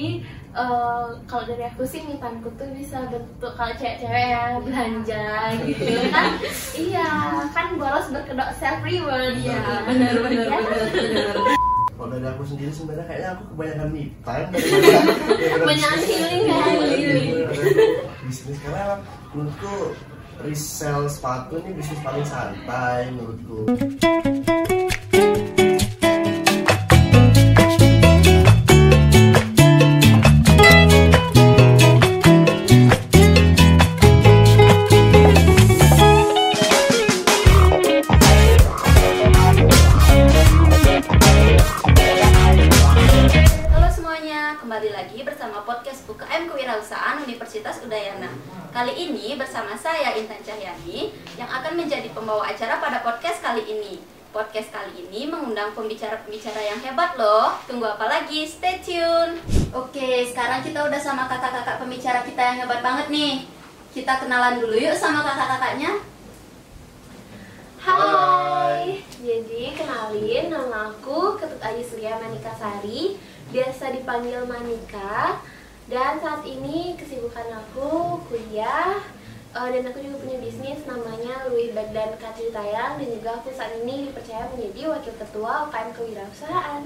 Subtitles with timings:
[0.00, 0.24] Jadi
[0.56, 5.28] eh, kalau dari aku sih mitanku tuh bisa bentuk kalau cewek-cewek ya belanja
[5.68, 6.26] gitu kan.
[6.72, 7.08] Iya
[7.52, 11.36] kan boros berkedok self reward Iya, ya benar benar Ya benar benar.
[12.00, 14.48] Kalau dari aku sendiri sebenarnya kayaknya aku kebanyakan me time.
[15.68, 17.14] Banyak healing ya, Iya.
[18.24, 19.04] Bisnis karena
[19.36, 19.92] menurutku
[20.40, 23.68] resell sepatu ini bisnis paling santai menurutku.
[57.20, 57.52] Loh.
[57.68, 58.48] Tunggu apa lagi?
[58.48, 59.36] Stay tune.
[59.76, 63.44] Oke, sekarang kita udah sama kakak-kakak pembicara kita yang hebat banget nih.
[63.92, 66.00] Kita kenalan dulu yuk sama kakak-kakaknya.
[67.80, 73.16] Hai, jadi kenalin nama aku Ketut Ayu Surya Manika Sari
[73.48, 75.40] Biasa dipanggil Manika
[75.88, 79.00] Dan saat ini kesibukan aku kuliah
[79.54, 83.50] eh, Dan aku juga punya bisnis namanya Louis Bag dan Kacu Tayang Dan juga aku
[83.50, 86.82] saat ini dipercaya menjadi Wakil Ketua UKM Kewirausahaan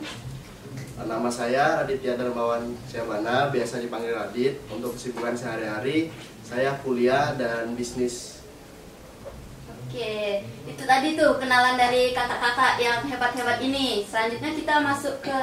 [0.95, 4.63] Nama saya Raditya Darmawan Syabana, biasa dipanggil Radit.
[4.71, 6.15] Untuk kesibukan sehari-hari,
[6.47, 8.39] saya kuliah dan bisnis.
[9.67, 14.07] Oke, itu tadi tuh kenalan dari kakak-kakak yang hebat-hebat ini.
[14.07, 15.39] Selanjutnya kita masuk ke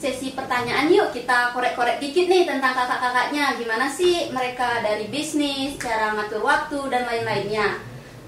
[0.00, 1.12] sesi pertanyaan yuk.
[1.12, 3.60] Kita korek-korek dikit nih tentang kakak-kakaknya.
[3.60, 7.76] Gimana sih mereka dari bisnis, cara ngatur waktu dan lain-lainnya.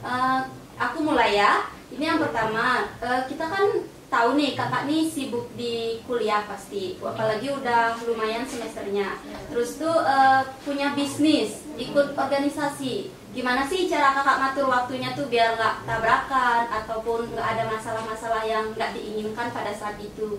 [0.05, 0.41] Eh,
[0.77, 1.65] aku mulai ya.
[1.89, 3.67] Ini yang pertama, eh, kita kan
[4.13, 7.01] tahu nih kakak nih sibuk di kuliah pasti.
[7.01, 9.17] Apalagi udah lumayan semesternya.
[9.49, 15.57] Terus tuh eh, punya bisnis, ikut organisasi gimana sih cara kakak ngatur waktunya tuh biar
[15.57, 20.37] nggak tabrakan ataupun nggak ada masalah-masalah yang nggak diinginkan pada saat itu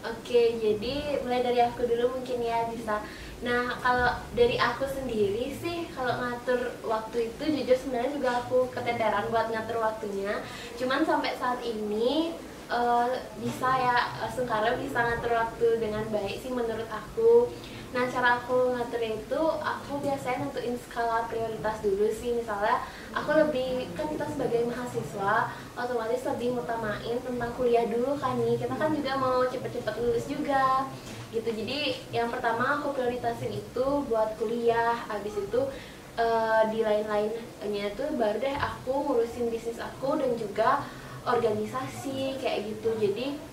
[0.00, 3.04] Oke, jadi mulai dari aku dulu mungkin ya bisa.
[3.44, 9.28] Nah, kalau dari aku sendiri sih, kalau ngatur waktu itu jujur sebenarnya juga aku keteteran
[9.28, 10.40] buat ngatur waktunya.
[10.80, 12.32] Cuman sampai saat ini
[12.72, 13.08] eh,
[13.44, 17.52] bisa ya, eh, Sengkara bisa ngatur waktu dengan baik sih menurut aku.
[17.90, 22.38] Nah, cara aku ngatur itu, aku biasanya nentuin skala prioritas dulu sih.
[22.38, 28.54] Misalnya, aku lebih, kan kita sebagai mahasiswa, otomatis lebih ngutamain tentang kuliah dulu kan nih.
[28.62, 30.86] Kita kan juga mau cepet-cepet lulus juga
[31.34, 31.50] gitu.
[31.50, 34.94] Jadi, yang pertama aku prioritasin itu buat kuliah.
[35.10, 35.60] Habis itu,
[36.14, 40.86] eh, di lain-lainnya itu baru deh aku ngurusin bisnis aku dan juga
[41.26, 42.94] organisasi kayak gitu.
[43.02, 43.49] Jadi,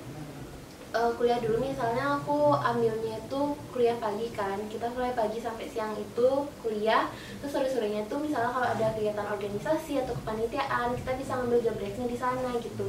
[0.94, 3.42] eh, kuliah dulu misalnya aku ambilnya itu
[3.74, 4.60] kuliah pagi kan.
[4.72, 6.30] Kita mulai pagi sampai siang itu
[6.64, 7.12] kuliah.
[7.44, 11.78] Terus sore sorenya itu misalnya kalau ada kegiatan organisasi atau kepanitiaan kita bisa ngambil job
[11.80, 12.88] desk-nya di sana gitu.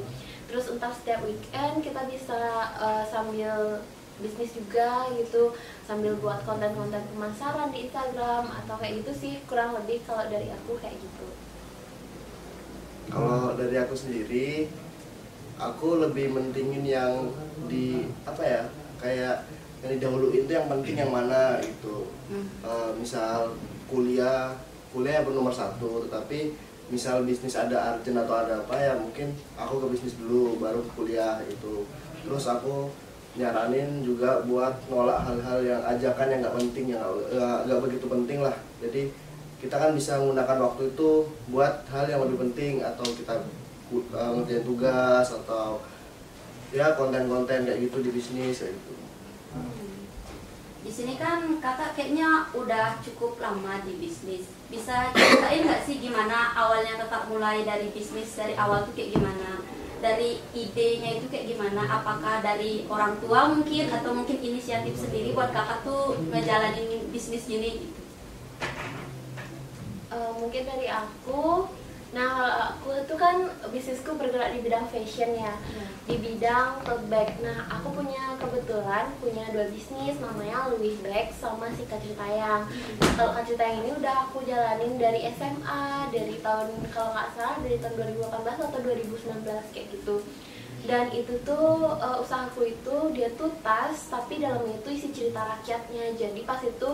[0.48, 2.40] Terus entar setiap weekend kita bisa
[2.78, 3.82] eh, sambil
[4.18, 5.54] bisnis juga gitu.
[5.86, 10.78] Sambil buat konten-konten pemasaran di Instagram atau kayak gitu sih kurang lebih kalau dari aku
[10.78, 11.26] kayak gitu.
[13.08, 14.68] Kalau dari aku sendiri,
[15.58, 17.34] aku lebih mentingin yang
[17.66, 18.62] di apa ya
[19.02, 19.44] kayak
[19.82, 22.10] yang didahuluin itu yang penting yang mana gitu.
[22.64, 23.54] Eh, misal
[23.86, 24.54] kuliah,
[24.90, 26.54] kuliah yang nomor satu, tetapi
[26.88, 30.90] misal bisnis ada urgent atau ada apa ya mungkin aku ke bisnis dulu baru ke
[30.96, 31.84] kuliah itu.
[32.24, 32.90] Terus aku
[33.38, 38.38] nyaranin juga buat nolak hal-hal yang ajakan yang nggak penting yang nggak- nggak begitu penting
[38.42, 38.56] lah.
[38.82, 39.02] Jadi
[39.58, 41.10] kita kan bisa menggunakan waktu itu
[41.50, 43.42] buat hal yang lebih penting atau kita
[43.92, 45.82] uh, ngerjain tugas atau
[46.68, 48.94] ya konten-konten kayak gitu di bisnis kayak gitu.
[50.78, 54.48] di sini kan kakak kayaknya udah cukup lama di bisnis.
[54.72, 59.60] Bisa ceritain nggak sih gimana awalnya kakak mulai dari bisnis dari awal tuh kayak gimana?
[59.98, 61.82] Dari idenya itu kayak gimana?
[61.82, 67.84] Apakah dari orang tua mungkin atau mungkin inisiatif sendiri buat kakak tuh ngejalanin bisnis gini?
[67.84, 67.98] Gitu
[70.08, 71.68] Eh, mungkin dari aku
[72.08, 73.36] nah kalau aku itu kan
[73.68, 75.54] bisnisku bergerak di bidang fashion ya.
[76.08, 77.36] Di bidang tote bag.
[77.44, 82.64] Nah aku punya kebetulan punya dua bisnis namanya Louis Bag sama si Kacu Tayang.
[83.00, 87.56] Nah, kalau Kacu Tayang ini udah aku jalanin dari SMA dari tahun kalau nggak salah
[87.60, 90.16] dari tahun 2018 atau 2019 kayak gitu.
[90.88, 96.16] Dan itu tuh eh, usahaku itu dia tuh tas tapi dalamnya itu isi cerita rakyatnya.
[96.16, 96.88] Jadi pas itu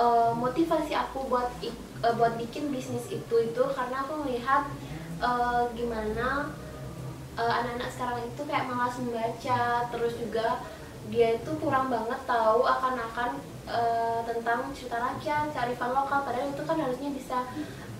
[0.00, 4.64] eh, motivasi aku buat eh, buat bikin bisnis itu itu karena aku melihat
[5.20, 6.48] eh, gimana
[7.40, 10.60] anak-anak sekarang itu kayak malas membaca terus juga
[11.08, 16.76] dia itu kurang banget tahu akan-akan uh, tentang cerita rakyat, kearifan lokal padahal itu kan
[16.78, 17.38] harusnya bisa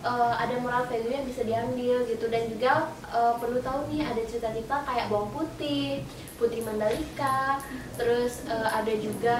[0.04, 2.26] uh, ada moral value yang bisa diambil gitu.
[2.28, 6.04] Dan juga uh, perlu tahu nih ada cerita-cerita kayak bawang putih,
[6.40, 7.60] putri Mandalika,
[8.00, 9.38] terus uh, ada juga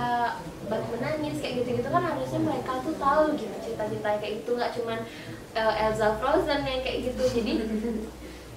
[0.68, 4.98] batu menangis kayak gitu-gitu kan harusnya mereka tuh tahu gitu cerita-cerita kayak itu nggak cuman
[5.56, 7.22] uh, Elsa Frozen yang kayak gitu.
[7.40, 7.52] Jadi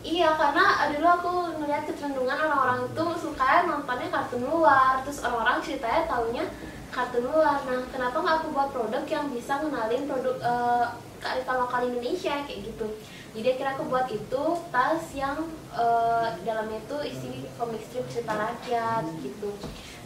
[0.04, 1.32] Iya, karena dulu aku
[1.64, 6.44] ngeliat kecenderungan orang-orang itu suka nontonnya kartun luar, terus orang-orang ceritanya taunya
[6.92, 7.64] kartun luar.
[7.64, 10.86] Nah, kenapa nggak aku buat produk yang bisa ngenalin produk uh,
[11.24, 12.88] kearifan lokal Indonesia kayak gitu?
[13.34, 19.08] Jadi akhirnya aku buat itu tas yang uh, dalamnya itu isi komik strip cerita rakyat
[19.26, 19.50] gitu.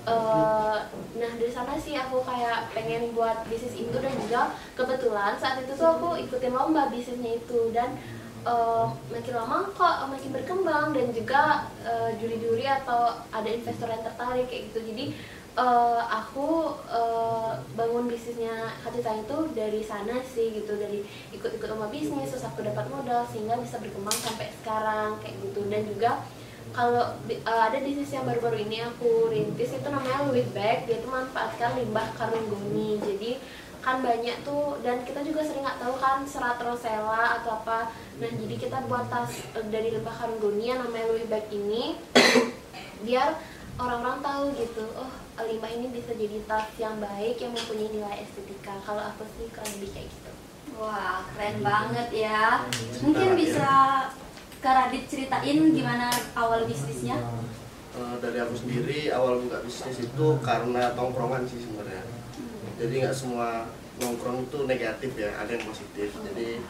[0.07, 0.87] Uh,
[1.19, 5.75] nah dari sana sih aku kayak pengen buat bisnis itu dan juga kebetulan saat itu
[5.75, 7.99] tuh aku ikutin lomba bisnisnya itu dan
[8.47, 11.67] uh, makin lama kok makin berkembang dan juga
[12.23, 15.05] juri-juri uh, atau ada investor yang tertarik kayak gitu jadi
[15.57, 21.01] uh, aku uh, bangun bisnisnya Katita itu dari sana sih gitu dari
[21.33, 25.65] ikut-ikut lomba bisnis terus aku dapat modal sehingga bisa berkembang sampai sekarang kayak gitu.
[25.67, 26.21] Dan juga
[26.71, 30.85] kalau uh, ada bisnis yang baru-baru ini aku rintis itu namanya Louis Bag.
[30.85, 33.41] Dia itu manfaatkan limbah karung goni jadi
[33.81, 37.89] kan banyak tuh dan kita juga sering nggak tahu kan serat rosella atau apa.
[38.21, 39.33] Nah jadi kita buat tas
[39.73, 41.97] dari limbah karung goni yang namanya Louis Bag ini
[43.07, 48.17] biar orang-orang tahu gitu oh limbah ini bisa jadi tas yang baik yang mempunyai nilai
[48.25, 50.31] estetika kalau aku sih kurang lebih kayak gitu
[50.81, 52.65] wah keren banget ya
[53.01, 53.69] mungkin bisa
[54.57, 57.13] Kak Radit ceritain gimana awal bisnisnya?
[57.93, 62.01] Uh, dari aku sendiri awal buka bisnis itu karena tongkrongan sih sebenarnya.
[62.81, 63.69] Jadi nggak semua
[64.01, 66.09] nongkrong itu negatif ya, ada yang positif.
[66.09, 66.61] Jadi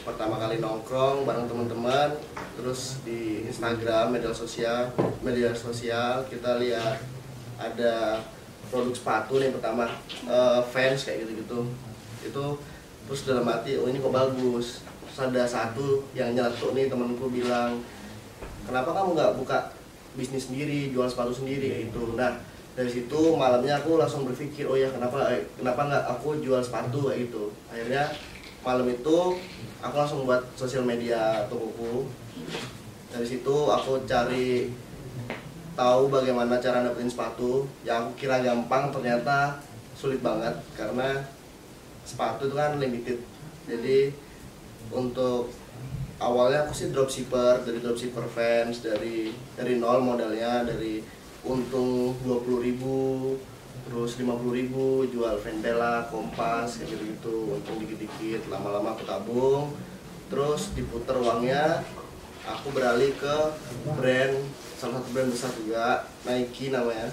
[0.00, 2.16] pertama kali nongkrong bareng teman-teman,
[2.56, 4.88] terus di Instagram, media sosial,
[5.20, 7.04] media sosial kita lihat
[7.60, 8.24] ada
[8.72, 9.92] produk sepatu nih pertama
[10.24, 11.68] uh, fans kayak gitu-gitu.
[12.24, 12.56] Itu
[13.04, 14.84] terus dalam hati oh ini kok bagus.
[15.20, 17.84] Ada satu yang nyeletuk nih temenku bilang
[18.64, 19.68] kenapa kamu nggak buka
[20.16, 21.92] bisnis sendiri jual sepatu sendiri?
[21.92, 22.40] Itu nah
[22.72, 27.12] dari situ malamnya aku langsung berpikir oh ya kenapa eh, kenapa nggak aku jual sepatu?
[27.12, 27.52] Kayak gitu.
[27.68, 28.08] Akhirnya
[28.64, 29.36] malam itu
[29.80, 32.08] aku langsung buat sosial media tokoku
[33.10, 34.70] dari situ aku cari
[35.74, 37.66] tahu bagaimana cara dapetin sepatu.
[37.82, 39.58] Yang aku kira gampang ternyata
[39.96, 41.24] sulit banget karena
[42.06, 43.18] sepatu itu kan limited.
[43.64, 44.14] Jadi
[44.92, 45.50] untuk
[46.22, 51.00] awalnya aku sih dropshipper dari dropshipper fans dari dari nol modalnya dari
[51.42, 53.34] untung 20 ribu
[53.90, 59.74] terus 50 ribu jual Vendela, Kompas kayak gitu gitu untung dikit-dikit lama-lama aku tabung.
[60.30, 61.82] Terus diputer uangnya
[62.46, 63.36] aku beralih ke
[63.98, 64.38] brand
[64.78, 67.10] salah satu brand besar juga Nike namanya.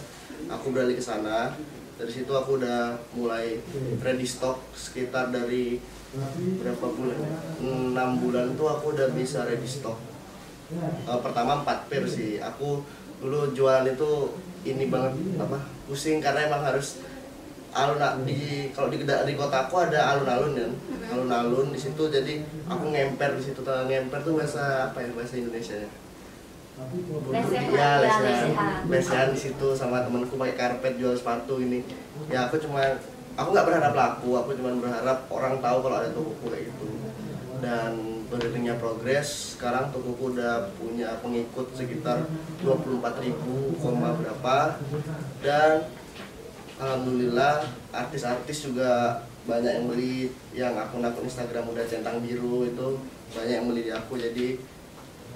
[0.54, 1.58] Aku beralih ke sana.
[1.98, 3.58] Dari situ aku udah mulai
[4.06, 5.82] ready stock sekitar dari
[6.62, 7.20] berapa bulan
[7.58, 9.98] enam bulan tuh aku udah bisa ready stock.
[11.10, 12.38] Uh, pertama empat pair sih.
[12.38, 12.86] Aku
[13.18, 14.30] dulu jualan itu
[14.62, 17.02] ini banget apa pusing karena emang harus
[17.72, 20.72] alun di kalau di di kota aku ada alun-alun kan.
[21.16, 23.64] Alun-alun di situ jadi aku ngemper di situ.
[23.64, 25.90] Ngemper tuh bahasa apa ya bahasa Indonesia ya?
[27.74, 28.86] Ya lesehan.
[28.86, 29.28] lesehan.
[29.34, 31.82] di situ sama temanku pakai karpet jual sepatu ini.
[32.30, 32.84] Ya aku cuma
[33.34, 34.38] aku nggak berharap laku.
[34.38, 36.88] Aku cuma berharap orang tahu kalau ada tokoku kayak gitu
[37.62, 42.28] dan beriringnya progres sekarang tokoku udah punya pengikut sekitar
[42.60, 44.84] 24 ribu koma berapa
[45.40, 45.88] dan
[46.78, 47.64] alhamdulillah
[47.96, 50.16] artis-artis juga banyak yang beli
[50.52, 53.00] yang akun-akun Instagram udah centang biru itu
[53.32, 54.60] banyak yang beli di aku jadi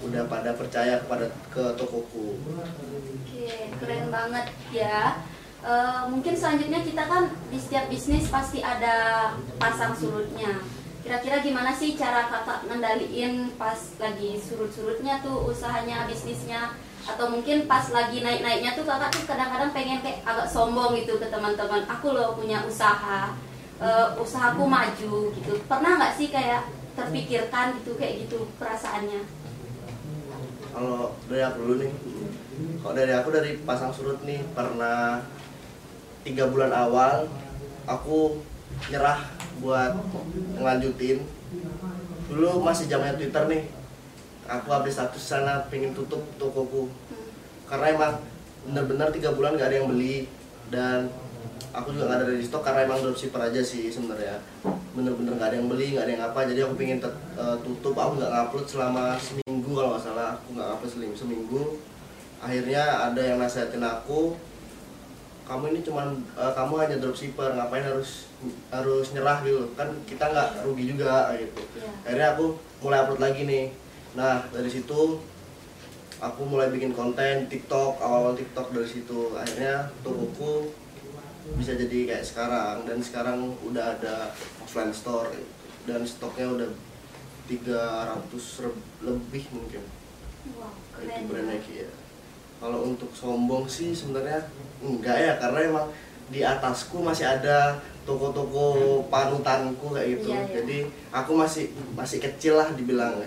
[0.01, 2.33] udah pada percaya kepada ke tokoku.
[2.41, 5.21] Oke, keren banget ya.
[5.61, 9.29] Uh, mungkin selanjutnya kita kan di setiap bisnis pasti ada
[9.61, 10.57] pasang surutnya.
[11.01, 16.77] Kira-kira gimana sih cara kakak ngendaliin pas lagi surut-surutnya tuh usahanya, bisnisnya?
[17.01, 21.25] Atau mungkin pas lagi naik-naiknya tuh kakak tuh kadang-kadang pengen kayak agak sombong gitu ke
[21.33, 21.81] teman-teman.
[21.89, 23.33] Aku loh punya usaha,
[23.81, 25.53] uh, usahaku maju gitu.
[25.65, 29.25] Pernah nggak sih kayak terpikirkan gitu kayak gitu perasaannya?
[30.71, 31.91] Kalau dari aku dulu nih,
[32.85, 35.25] kalau dari aku dari pasang surut nih pernah
[36.21, 37.25] tiga bulan awal
[37.89, 38.37] aku
[38.89, 39.19] nyerah
[39.61, 39.93] buat
[40.57, 41.21] ngelanjutin.
[42.31, 43.63] Dulu masih zamannya Twitter nih.
[44.47, 46.89] Aku habis status sana pengen tutup tokoku.
[47.69, 48.13] Karena emang
[48.67, 50.25] bener-bener tiga bulan gak ada yang beli.
[50.71, 51.11] Dan
[51.75, 54.39] aku juga gak ada di stok karena emang dropshipper aja sih sebenarnya.
[54.95, 56.39] Bener-bener gak ada yang beli gak ada yang apa.
[56.47, 56.97] Jadi aku pengen
[57.37, 57.93] uh, tutup.
[57.93, 60.29] Aku nggak ngupload selama seminggu kalau nggak salah.
[60.39, 61.61] Aku nggak upload seminggu.
[62.41, 64.33] Akhirnya ada yang nasihatin aku
[65.43, 68.31] kamu ini cuman uh, kamu hanya dropshipper ngapain harus
[68.71, 69.69] harus nyerah gitu?
[69.75, 71.61] Kan kita nggak rugi juga gitu.
[71.75, 71.89] Iya.
[72.07, 72.45] akhirnya aku
[72.79, 73.65] mulai upload lagi nih.
[74.15, 75.19] Nah dari situ
[76.21, 79.33] aku mulai bikin konten TikTok awal-awal TikTok dari situ.
[79.33, 80.71] Akhirnya tokoku
[81.57, 84.29] bisa jadi kayak sekarang dan sekarang udah ada
[84.61, 85.33] offline store
[85.89, 86.69] dan stoknya udah
[87.49, 89.83] 300 re- lebih mungkin.
[90.55, 91.27] Wow, itu keren.
[91.27, 91.91] brand Nike ya.
[92.61, 94.45] Kalau untuk sombong sih sebenarnya
[94.81, 95.87] enggak ya karena emang
[96.31, 100.33] di atasku masih ada toko-toko panutanku kayak gitu.
[100.33, 100.51] Iya, iya.
[100.57, 100.77] jadi
[101.13, 103.21] aku masih masih kecil lah dibilang.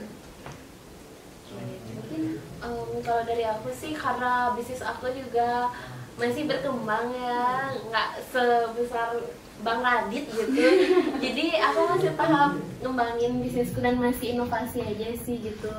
[1.95, 5.71] Mungkin em, kalau dari aku sih karena bisnis aku juga
[6.15, 9.21] masih berkembang ya nggak sebesar
[9.63, 10.51] Bang Radit gitu.
[11.25, 15.75] Jadi aku masih tahap ngembangin bisnisku dan masih inovasi aja sih gitu.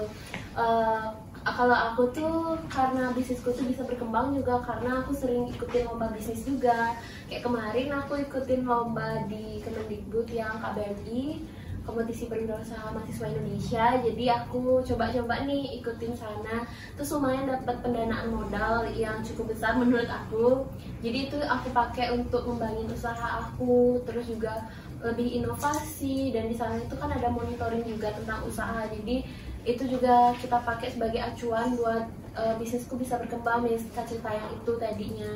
[0.55, 1.05] Eh,
[1.53, 6.41] kalau aku tuh karena bisnisku tuh bisa berkembang juga karena aku sering ikutin lomba bisnis
[6.41, 6.97] juga.
[7.29, 11.45] Kayak kemarin aku ikutin lomba di Kemendikbud yang KBMI
[11.85, 13.85] kompetisi berwirausaha mahasiswa Indonesia.
[14.01, 16.65] Jadi aku coba-coba nih ikutin sana.
[16.97, 20.65] Terus lumayan dapat pendanaan modal yang cukup besar menurut aku.
[21.05, 24.65] Jadi itu aku pakai untuk ngembangin usaha aku terus juga
[25.05, 26.33] lebih inovasi.
[26.33, 28.89] Dan di sana itu kan ada monitoring juga tentang usaha.
[28.89, 32.05] Jadi itu juga kita pakai sebagai acuan buat
[32.37, 35.31] eh, bisnisku bisa berkembang bisnis cerita yang itu tadinya.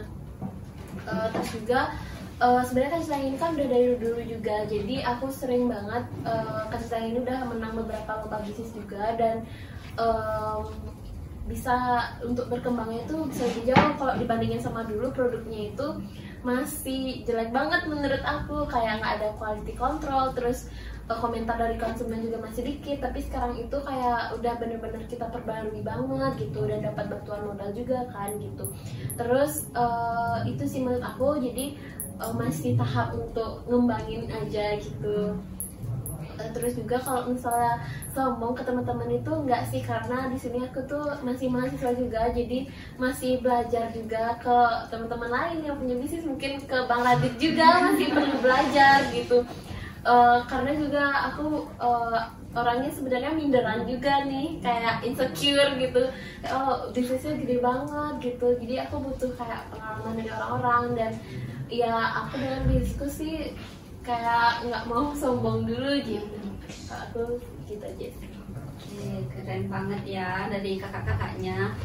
[1.09, 1.97] Eh, terus juga
[2.37, 4.69] eh, sebenarnya sayang ini kan udah dari dulu juga.
[4.69, 6.05] Jadi aku sering banget
[6.69, 9.41] kasih sayang ini udah menang beberapa lomba bisnis juga dan
[9.97, 10.61] em,
[11.49, 15.87] bisa untuk berkembangnya itu bisa jauh kalau dibandingin sama dulu produknya itu
[16.45, 18.69] masih jelek banget menurut aku.
[18.69, 20.69] Kayak nggak ada quality control terus
[21.17, 26.45] komentar dari konsumen juga masih dikit tapi sekarang itu kayak udah bener-bener kita perbarui banget
[26.45, 28.69] gitu dan dapat bantuan modal juga kan gitu.
[29.17, 31.73] Terus eh, itu sih menurut aku jadi
[32.21, 35.33] eh, masih tahap untuk ngembangin aja gitu.
[36.39, 37.83] Eh, terus juga kalau misalnya
[38.15, 42.63] sombong ke teman-teman itu enggak sih karena di sini aku tuh masih mahasiswa juga jadi
[42.95, 48.07] masih belajar juga ke teman-teman lain yang punya bisnis mungkin ke Bang Radit juga masih
[48.15, 49.43] perlu belajar gitu
[50.09, 52.19] Eh, karena juga aku eh,
[52.57, 56.01] orangnya sebenarnya minderan juga nih kayak insecure gitu.
[56.49, 58.57] Oh bisnisnya gede banget gitu.
[58.57, 61.11] Jadi aku butuh kayak pengalaman dari orang-orang dan
[61.69, 63.53] ya aku dengan bisnisku sih
[64.01, 66.37] kayak nggak mau sombong dulu gitu.
[66.89, 67.37] Aku
[67.69, 68.29] gitu aja sih.
[68.33, 71.77] Oke, keren banget ya dari kakak-kakaknya.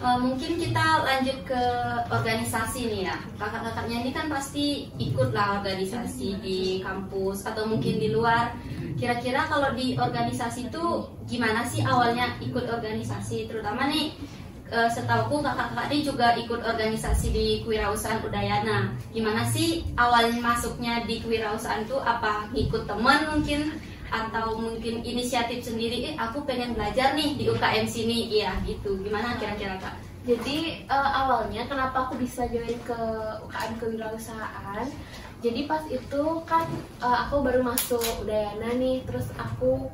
[0.00, 1.62] Eh, mungkin kita lanjut ke
[2.08, 3.20] organisasi nih ya.
[3.36, 8.56] Kakak-kakaknya ini kan pasti ikut lah organisasi di kampus atau mungkin di luar.
[8.96, 13.44] Kira-kira kalau di organisasi itu gimana sih awalnya ikut organisasi?
[13.44, 14.16] Terutama nih
[14.72, 18.96] eh, setauku kakak-kakak ini juga ikut organisasi di kewirausahaan Udayana.
[19.12, 23.76] Gimana sih awal masuknya di kewirausahaan tuh apa ngikut teman mungkin
[24.10, 28.28] atau mungkin inisiatif sendiri eh aku pengen belajar nih di UKM sini.
[28.28, 28.98] Iya gitu.
[29.00, 29.94] Gimana kira-kira kak?
[30.28, 33.00] Jadi eh, awalnya kenapa aku bisa join ke
[33.46, 34.86] UKM kewirausahaan?
[35.40, 36.68] Jadi pas itu kan
[37.00, 39.88] eh, aku baru masuk Udayana nih terus aku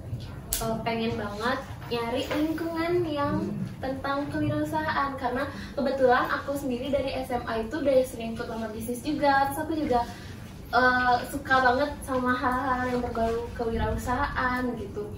[0.58, 3.46] eh, pengen banget nyari lingkungan yang
[3.78, 5.14] tentang kewirausahaan.
[5.14, 5.46] Karena
[5.78, 9.52] kebetulan aku sendiri dari SMA itu udah sering ikut bisnis juga.
[9.52, 10.02] Terus aku juga
[10.76, 15.08] eh, suka banget sama hal-hal yang berbau kewirausahaan gitu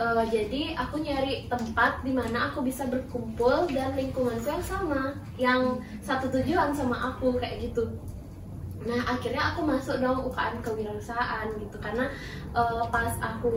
[0.00, 5.76] Eh, jadi aku nyari tempat di mana aku bisa berkumpul dan lingkunganku yang sama, yang
[6.00, 7.84] satu tujuan sama aku kayak gitu.
[8.80, 12.08] Nah akhirnya aku masuk dong UKM kewirausahaan gitu karena
[12.56, 13.52] eh, pas aku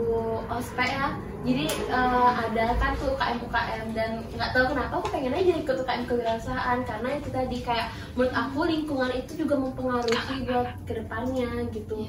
[0.52, 1.16] ospek ya,
[1.48, 5.76] jadi eh, ada kan tuh UKM UKM dan nggak tahu kenapa aku pengen aja ikut
[5.80, 7.88] UKM kewirausahaan karena itu tadi kayak
[8.20, 12.04] menurut aku lingkungan itu juga mempengaruhi buat ke depannya gitu.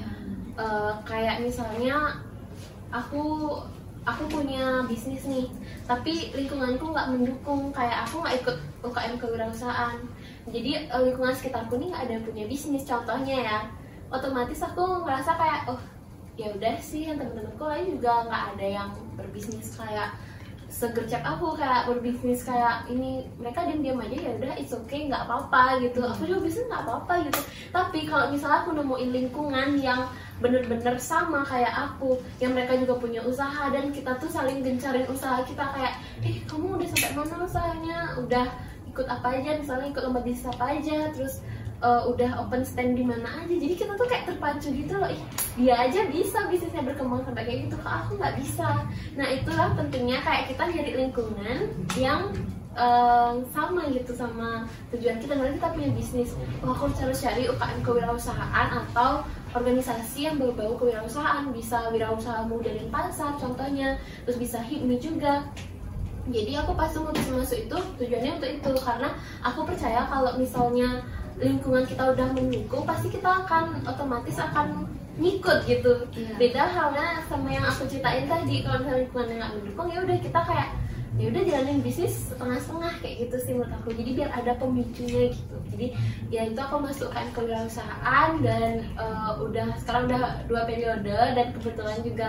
[0.55, 2.19] Eh, kayak misalnya
[2.91, 3.59] aku
[4.05, 5.49] aku punya bisnis nih
[5.89, 9.97] tapi lingkunganku nggak mendukung kayak aku nggak ikut UKM kewirausahaan
[10.49, 13.59] jadi eh, lingkungan sekitarku nih nggak ada yang punya bisnis contohnya ya.
[14.13, 15.81] Otomatis aku ngerasa kayak oh
[16.35, 20.19] ya udah sih yang temen-temenku lain juga nggak ada yang berbisnis kayak
[20.69, 23.25] segercep aku kayak berbisnis kayak ini.
[23.41, 26.05] Mereka diam-diam aja ya udah it's okay nggak apa-apa gitu.
[26.05, 27.41] Aku juga bisnis nggak apa-apa gitu.
[27.73, 30.05] Tapi kalau misalnya aku nemuin lingkungan yang
[30.43, 35.47] bener-bener sama kayak aku yang mereka juga punya usaha dan kita tuh saling gencarin usaha
[35.47, 35.95] kita kayak
[36.27, 37.99] eh kamu udah sampai mana usahanya?
[38.19, 41.43] Udah ikut apa aja misalnya ikut lomba bisnis apa aja terus
[41.83, 43.51] eh, udah open stand di mana aja.
[43.51, 45.11] Jadi kita tuh kayak terpacu gitu loh.
[45.59, 48.87] Dia aja bisa bisnisnya berkembang sampai kayak gitu kok aku nggak bisa?
[49.19, 51.59] Nah itulah pentingnya kayak kita nyari lingkungan
[51.99, 52.31] yang
[52.79, 55.35] um, sama gitu sama tujuan kita.
[55.35, 56.31] Nanti kita punya bisnis
[56.63, 61.51] oh aku harus cari UKM kewirausahaan atau organisasi yang berbau kewirausahaan.
[61.51, 65.47] Bisa wirausaha muda dan pasar contohnya terus bisa hipmi juga
[66.31, 68.73] jadi aku pas memutuskan masuk itu tujuannya untuk itu.
[68.81, 69.09] Karena
[69.45, 71.05] aku percaya kalau misalnya
[71.37, 75.93] lingkungan kita udah mendukung pasti kita akan otomatis akan ngikut gitu.
[76.17, 76.35] Iya.
[76.39, 78.65] beda halnya sama yang aku ceritain tadi.
[78.65, 80.69] Kalau misalnya lingkungan yang nggak mendukung ya udah kita kayak
[81.15, 83.89] ya udah jalanin bisnis setengah-setengah kayak gitu sih menurut aku.
[83.95, 85.57] Jadi biar ada pemicunya gitu.
[85.71, 85.87] Jadi
[86.33, 91.99] ya itu aku masukkan ke kewirausahaan dan eh, udah sekarang udah dua periode dan kebetulan
[92.03, 92.29] juga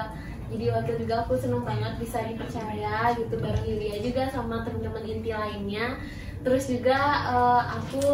[0.52, 5.34] jadi wakil juga aku seneng banget bisa dipercaya gitu bareng Yulia juga sama teman-teman inti
[5.34, 5.98] lainnya.
[6.46, 8.06] Terus juga eh, aku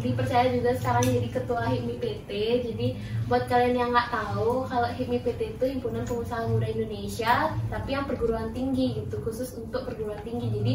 [0.00, 2.30] dipercaya juga sekarang jadi ketua HIPMI PT
[2.68, 2.86] jadi
[3.26, 8.04] buat kalian yang nggak tahu kalau HIPMI PT itu himpunan pengusaha muda Indonesia tapi yang
[8.04, 10.48] perguruan tinggi gitu khusus untuk perguruan tinggi.
[10.48, 10.74] Jadi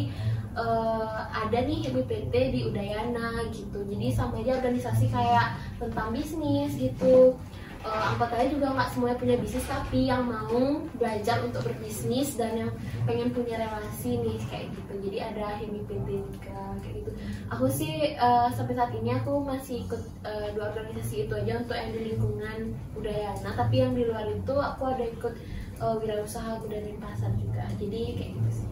[0.54, 3.82] eh, ada nih HIPMI PT di Udayana gitu.
[3.82, 7.42] Jadi sama aja organisasi kayak tentang bisnis gitu
[7.82, 12.72] Eh, anggotanya juga nggak semuanya punya bisnis tapi yang mau belajar untuk berbisnis dan yang
[13.10, 14.94] pengen punya relasi nih kayak gitu.
[15.10, 17.12] Jadi ada juga kayak gitu.
[17.50, 21.74] Aku sih eh, sampai saat ini aku masih ikut eh, dua organisasi itu aja untuk
[21.74, 22.60] yang di lingkungan
[22.94, 25.34] Udayana tapi yang di luar itu aku ada ikut
[25.82, 27.66] eh, wirausaha muda dan pasar juga.
[27.82, 28.70] Jadi kayak gitu sih.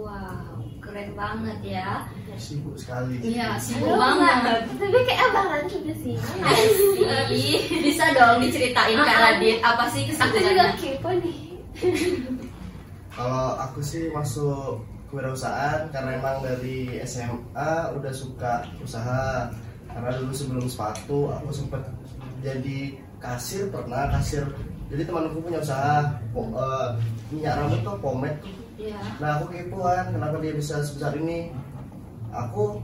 [0.00, 0.59] Wow,
[0.90, 2.02] keren banget ya.
[2.34, 4.66] sibuk sekali Iya, sibuk banget.
[4.72, 6.16] tapi kayak abang juga sih
[7.30, 10.74] Ih, bisa dong diceritain Kak Radit apa sih aku juga kesibukannya?
[10.74, 11.36] kepo nih
[13.10, 19.50] Kalau aku sih masuk kewirausahaan karena emang dari SMA udah suka usaha.
[19.86, 21.82] Karena dulu sebelum sepatu aku sempet
[22.40, 22.78] jadi
[23.18, 24.46] kasir pernah kasir.
[24.86, 26.88] Jadi temanku punya usaha po- eh,
[27.28, 28.59] minyak rambut tuh pomade tuh.
[28.80, 29.00] Iya.
[29.20, 31.52] Nah aku kepoan kenapa dia bisa sebesar ini.
[32.32, 32.80] Aku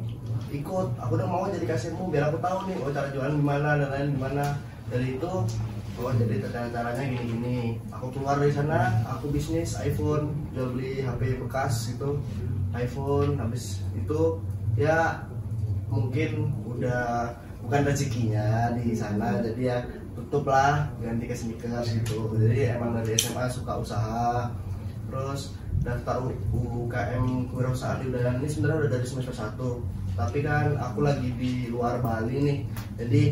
[0.52, 3.88] ikut, aku udah mau jadi kasirmu biar aku tahu nih oh cara jualan gimana dan
[3.88, 4.44] lain gimana.
[4.92, 5.32] Dari itu
[5.96, 7.80] oh jadi cara caranya gini-gini.
[7.88, 12.20] Aku keluar dari sana, aku bisnis iPhone, jual beli HP bekas gitu,
[12.76, 13.40] iPhone.
[13.40, 14.36] Habis itu
[14.76, 15.24] ya
[15.88, 17.32] mungkin udah
[17.64, 19.78] bukan rezekinya di sana jadi ya
[20.12, 24.50] tutup lah ganti ke sneakers gitu jadi emang dari SMA suka usaha
[25.10, 25.56] terus
[25.86, 26.18] daftar
[26.50, 31.68] UKM kewirausahaan di Udayana ini sebenarnya udah dari semester 1 tapi kan aku lagi di
[31.68, 32.58] luar Bali nih.
[32.98, 33.22] Jadi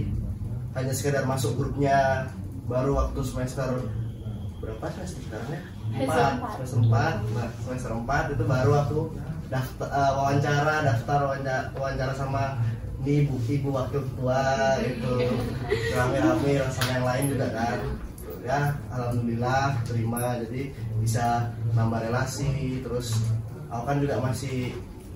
[0.76, 2.28] hanya sekedar masuk grupnya
[2.68, 3.82] baru waktu semester
[4.60, 5.60] berapa semester sekarang ya?
[5.94, 7.50] Semester Empat, empat.
[7.64, 9.00] semester 4 semester 4 itu baru aku
[9.48, 12.56] daftar eh, wawancara daftar wawancara, wawancara sama
[13.04, 15.12] nih ibu ibu wakil ketua itu
[15.92, 17.78] rame-rame sama yang lain juga kan.
[18.44, 18.60] Ya
[18.92, 20.40] alhamdulillah terima.
[20.40, 23.18] Jadi bisa nambah relasi terus
[23.68, 24.74] aku kan juga masih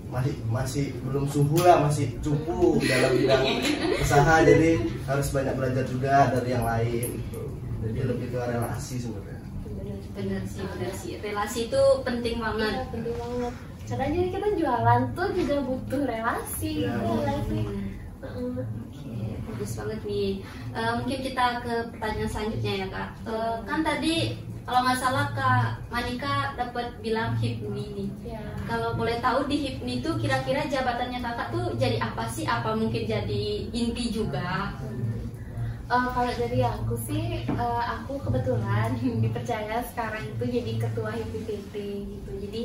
[0.08, 3.44] masih masih belum suhu lah masih cupu dalam bidang
[4.00, 4.70] usaha jadi
[5.04, 7.42] harus banyak belajar juga dari yang lain gitu.
[7.84, 9.36] jadi lebih ke relasi sebenarnya
[10.18, 11.12] Bener sih, bener sih.
[11.22, 12.74] Relasi itu penting Iya, banget.
[12.90, 13.54] penting banget.
[13.86, 16.98] Karena jadi kita jualan tuh juga butuh relasi, ya.
[16.98, 18.50] Heeh.
[18.58, 19.14] Oke,
[19.46, 20.42] bagus banget nih.
[20.74, 23.08] Eh, mungkin kita ke pertanyaan selanjutnya ya kak.
[23.30, 24.14] Eh, kan tadi
[24.68, 28.08] kalau nggak salah kak Manika dapat bilang HIPMI nih.
[28.36, 28.44] Ya.
[28.68, 32.44] Kalau boleh tahu di HIPMI itu kira-kira jabatannya kakak tuh jadi apa sih?
[32.44, 34.76] Apa mungkin jadi inti juga?
[35.88, 38.92] Eh, kalau dari aku sih, eh, aku kebetulan
[39.24, 42.30] dipercaya sekarang itu jadi ketua HIPPT gitu.
[42.36, 42.62] Jadi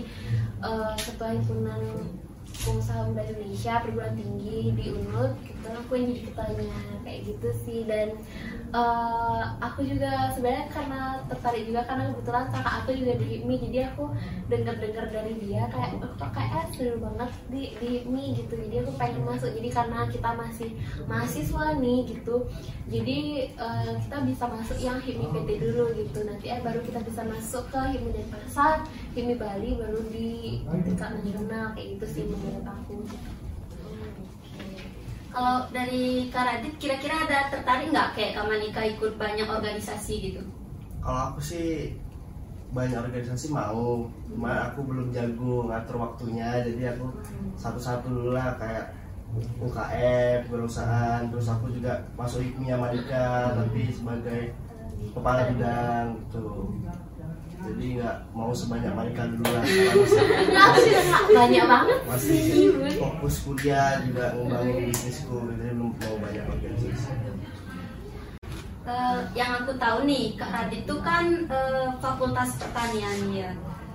[0.60, 2.04] eh, ketua himpunan
[2.68, 5.68] pengusaha muda Indonesia perguruan tinggi di UNUD, gitu.
[5.72, 7.80] Aku yang jadi ketuanya kayak gitu sih.
[7.88, 8.20] Dan
[8.74, 13.78] eh, aku juga sebenarnya karena tertarik juga karena kebetulan kakak aku juga di HIPMI, jadi
[13.94, 14.04] aku
[14.50, 18.54] dengar-dengar dari dia kayak oh, kok kayak seru banget di di HIPMI gitu.
[18.58, 19.52] Jadi aku pengen masuk.
[19.54, 20.70] Jadi karena kita masih
[21.06, 22.36] mahasiswa nih gitu
[22.92, 23.20] jadi
[23.56, 27.64] eh, kita bisa masuk yang HIMI PT dulu gitu nanti eh baru kita bisa masuk
[27.72, 28.84] ke HIMI Denpasar
[29.16, 33.08] HIMI Bali baru di tingkat nasional kayak gitu sih menurut aku
[35.34, 40.42] Kalau dari Kak Radit, kira-kira ada tertarik nggak kayak Kak Manika ikut banyak organisasi gitu?
[41.04, 42.00] kalau aku sih
[42.72, 44.08] banyak organisasi mau.
[44.30, 47.12] Cuma aku belum jago ngatur waktunya jadi aku
[47.60, 48.96] satu-satu dulu lah kayak
[49.60, 54.54] UKM perusahaan terus aku juga masuk IPMI Amerika tapi sebagai
[55.12, 56.70] kepala bidang gitu
[57.64, 59.64] jadi nggak mau sebanyak Marika dulu lah.
[59.64, 62.00] Karena masih, nggak banyak banget.
[62.04, 62.88] Masih sih Bu.
[63.00, 67.12] fokus kuliah juga ngembangin bisnisku jadi belum mau banyak organisasi.
[68.84, 73.52] Eh, yang aku tahu nih, Kak Radit itu kan eh, fakultas pertanian ya.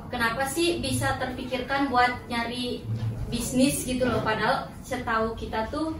[0.08, 2.80] Kenapa sih bisa terpikirkan buat nyari
[3.28, 4.20] bisnis gitu loh.
[4.24, 5.94] Padahal setahu kita tuh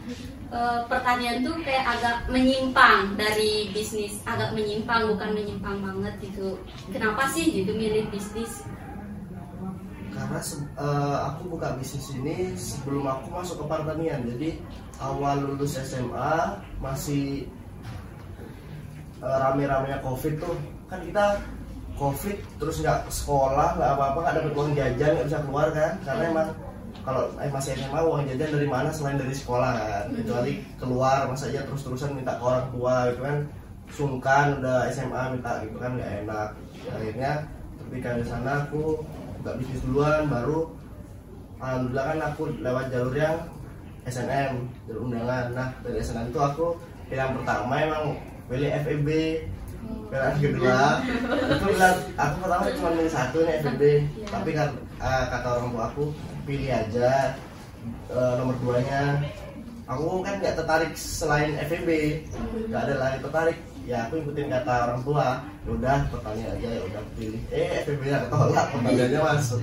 [0.53, 4.21] uh, pertanian tuh kayak agak menyimpang dari bisnis.
[4.25, 6.59] Agak menyimpang bukan menyimpang banget gitu.
[6.91, 8.64] Kenapa sih gitu milih bisnis?
[10.19, 10.41] Karena
[10.81, 14.27] uh, aku buka bisnis ini sebelum aku masuk ke pertanian.
[14.27, 14.59] Jadi
[14.99, 17.47] awal lulus SMA masih
[19.23, 20.59] uh, rame-ramenya covid tuh.
[20.91, 21.38] Kan kita
[21.99, 25.93] covid terus nggak sekolah nggak apa-apa nggak dapat uang jajan nggak bisa keluar kan?
[26.03, 26.33] Karena hmm.
[26.35, 26.49] emang
[27.09, 30.05] kalau eh, masih SMA uang jajan dari mana selain dari sekolah kan?
[30.12, 30.16] Hmm.
[30.21, 33.38] kecuali keluar masa aja terus-terusan minta ke orang tua gitu kan?
[33.88, 35.97] Sungkan udah SMA minta gitu kan?
[35.97, 36.49] Nggak enak.
[36.92, 37.33] Akhirnya
[37.81, 39.01] ketika di sana aku
[39.40, 40.68] buka bisnis duluan baru
[41.64, 43.37] alhamdulillah kan aku lewat jalur yang
[44.05, 45.47] SNM jalur undangan.
[45.57, 46.77] Nah dari SNM itu aku
[47.09, 48.05] pilihan pertama emang
[48.53, 49.09] pilih FEB
[50.12, 51.01] pilihan kedua
[51.57, 51.66] itu
[52.21, 53.97] aku pertama cuma milih satu nih FEB iya.
[54.29, 54.68] tapi kan
[55.01, 56.05] uh, kata orang tua aku
[56.48, 57.37] pilih aja
[58.08, 59.20] uh, nomor duanya.
[59.88, 61.88] Aku kan nggak tertarik selain FEB
[62.72, 63.58] nggak ada lagi tertarik.
[63.88, 65.28] Ya aku ikutin kata orang tua.
[65.64, 67.40] Ya udah pertanyaan aja ya udah pilih.
[67.52, 69.61] Eh FEB nya ketolak pertanyaannya masuk.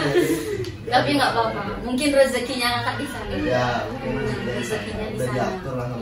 [0.94, 1.62] Tapi nggak apa-apa.
[1.82, 4.14] Mungkin rezekinya kakak di sana ya mungkin
[4.46, 5.34] rezekinya di sana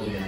[0.04, 0.24] ya.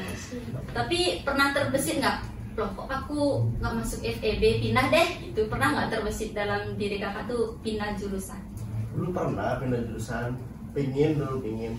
[0.69, 2.19] tapi pernah terbesit nggak?
[2.61, 5.09] Loh kok aku nggak masuk FEB pindah deh.
[5.33, 8.58] Itu pernah nggak terbesit dalam diri kakak tuh pindah jurusan
[8.95, 10.39] dulu pernah pindah jurusan
[10.77, 11.73] pingin dulu pingin.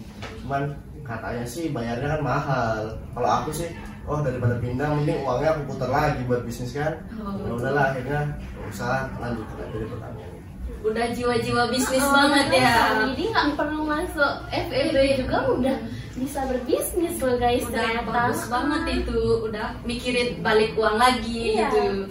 [0.44, 2.80] Cuman katanya sih bayarnya kan mahal.
[3.16, 3.70] Kalau aku sih
[4.10, 6.94] oh daripada pindah mending uangnya aku putar lagi buat bisnis kan.
[7.22, 7.38] Oh.
[7.46, 8.22] ya udahlah akhirnya
[8.68, 10.32] usah lanjut dari pertanian.
[10.80, 13.04] Udah jiwa-jiwa bisnis oh, banget ya.
[13.12, 14.96] jadi nggak perlu masuk FEB
[15.26, 15.78] juga udah
[16.20, 18.10] bisa berbisnis loh guys udah ternyata.
[18.10, 19.22] bagus banget itu.
[19.46, 21.70] Udah mikirin balik uang lagi iya.
[21.70, 21.84] gitu.
[21.86, 22.04] Hmm.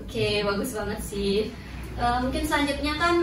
[0.00, 1.36] oke okay, bagus banget sih.
[1.94, 3.16] Uh, mungkin selanjutnya kan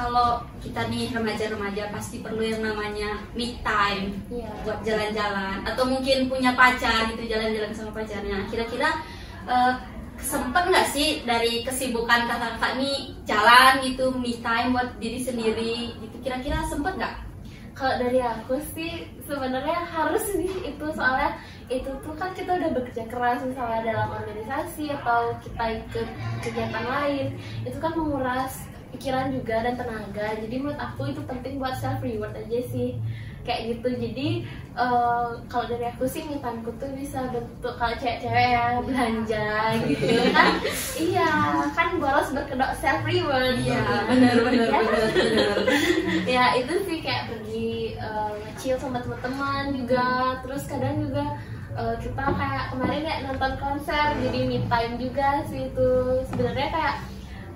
[0.00, 4.48] kalau kita nih remaja-remaja pasti perlu yang namanya me time yeah.
[4.64, 5.60] buat jalan-jalan.
[5.68, 8.48] Atau mungkin punya pacar gitu jalan-jalan sama pacarnya.
[8.48, 8.96] Kira-kira
[9.44, 9.76] uh,
[10.16, 16.16] sempet nggak sih dari kesibukan kakak-kakak nih jalan gitu me time buat diri sendiri gitu?
[16.24, 17.16] Kira-kira sempet nggak?
[17.76, 20.86] Kalau dari aku sih sebenarnya harus sih itu.
[20.96, 21.36] Soalnya
[21.68, 26.08] itu tuh kan kita udah bekerja keras misalnya dalam organisasi atau kita ikut
[26.40, 27.36] kegiatan lain.
[27.68, 28.69] Itu kan menguras
[29.00, 30.36] pikiran juga dan tenaga.
[30.44, 33.00] Jadi menurut aku itu penting buat self reward aja sih.
[33.48, 33.88] Kayak gitu.
[33.96, 34.28] Jadi
[34.76, 39.48] uh, kalau dari aku sih mitanku tuh bisa bentuk kalau cewek-cewek ya belanja
[39.88, 40.04] gitu
[40.36, 40.52] kan.
[41.08, 41.32] Iya
[41.72, 43.56] kan boros berkedok self reward.
[43.64, 44.80] Ya benar benar ya.
[44.84, 45.58] benar
[46.36, 50.36] ya itu sih kayak pergi uh, chill sama teman-teman juga.
[50.44, 51.24] Terus kadang juga
[51.72, 56.20] uh, kita kayak kemarin ya nonton konser jadi me time juga sih itu.
[56.28, 56.96] Sebenarnya kayak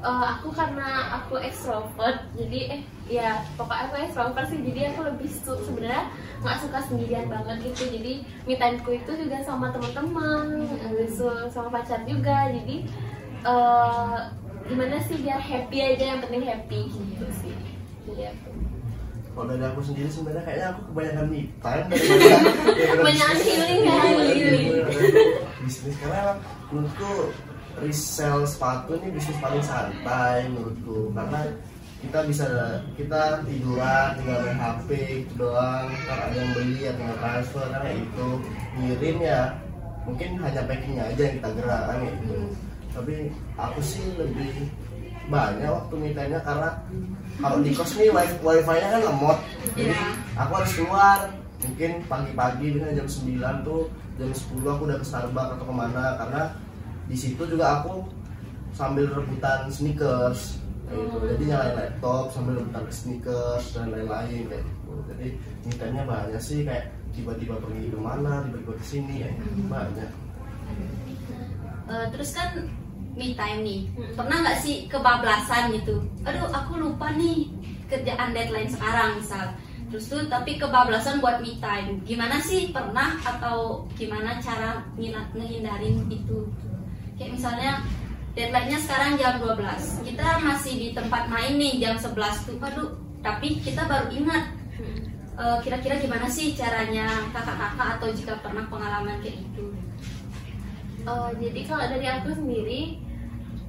[0.05, 5.29] uh, aku karena aku ekstrovert jadi eh ya pokoknya aku ekstrovert sih jadi aku lebih
[5.33, 6.13] su sebenarnya
[6.45, 7.89] nggak suka sendirian banget gitu.
[7.89, 8.13] Jadi
[8.45, 10.69] me timeku itu juga sama teman-teman
[11.49, 12.53] sama pacar juga.
[12.53, 12.85] Jadi
[13.49, 14.29] uh,
[14.69, 17.57] gimana sih biar happy aja yang penting happy gitu sih.
[18.05, 18.53] Jadi aku.
[19.35, 21.87] Kalau dari aku sendiri sebenarnya kayaknya aku kebanyakan me time
[23.03, 23.99] kebanyakan healing ya
[24.31, 24.69] healing.
[25.65, 26.39] Bisnis karena
[26.71, 27.35] menurutku
[27.83, 31.11] resell sepatu ini bisnis paling santai menurutku.
[31.17, 31.41] Karena
[32.05, 32.47] kita bisa
[33.01, 34.89] kita tiduran tinggal main HP
[35.25, 35.89] itu doang.
[36.05, 38.29] Kan ada yang beli atau tinggal transfer karena itu
[38.79, 39.41] ngirim ya
[40.05, 42.37] mungkin hanya packingnya aja yang kita gerak kan itu
[42.95, 43.15] tapi
[43.57, 44.71] aku sih lebih
[45.27, 46.77] banyak waktu mitanya karena
[47.41, 49.39] kalau di kos nih wifi, wifi nya kan lemot.
[49.75, 50.01] Jadi iya.
[50.39, 51.19] aku harus keluar.
[51.65, 53.89] Mungkin pagi-pagi dengan jam 9 tuh
[54.21, 56.05] jam 10 aku udah ke Starbucks atau ke mana.
[56.21, 56.43] Karena
[57.05, 58.05] di situ juga aku
[58.75, 60.59] sambil rebutan sneakers
[60.91, 61.17] gitu.
[61.37, 64.93] jadi nyalain laptop sambil rebutan sneakers dan lain-lain kayak gitu.
[65.11, 65.27] Jadi
[65.67, 69.31] mitanya banyak sih kayak tiba-tiba pergi ke mana tiba-tiba ke sini ya.
[69.31, 69.69] Hmm.
[69.71, 70.11] banyak.
[71.85, 72.51] Uh, terus kan
[73.15, 73.81] me time nih.
[73.95, 74.13] Hmm.
[74.19, 76.03] pernah nggak sih kebablasan gitu?
[76.27, 77.49] Aduh aku lupa nih
[77.87, 79.55] kerjaan deadline sekarang misal.
[79.93, 82.03] Terus tuh tapi kebablasan buat me time.
[82.03, 82.75] Gimana sih?
[82.75, 86.51] Pernah atau gimana cara ngehindarin itu
[87.15, 87.73] kayak misalnya
[88.35, 92.59] deadline-nya sekarang jam 12 kita masih di tempat main nih jam 11 tuh.
[92.59, 92.91] Aduh
[93.25, 94.53] tapi kita baru ingat
[95.39, 99.73] uh, kira-kira gimana sih caranya kakak-kakak atau jika pernah pengalaman kayak gitu?
[101.05, 103.01] Uh, jadi kalau dari aku sendiri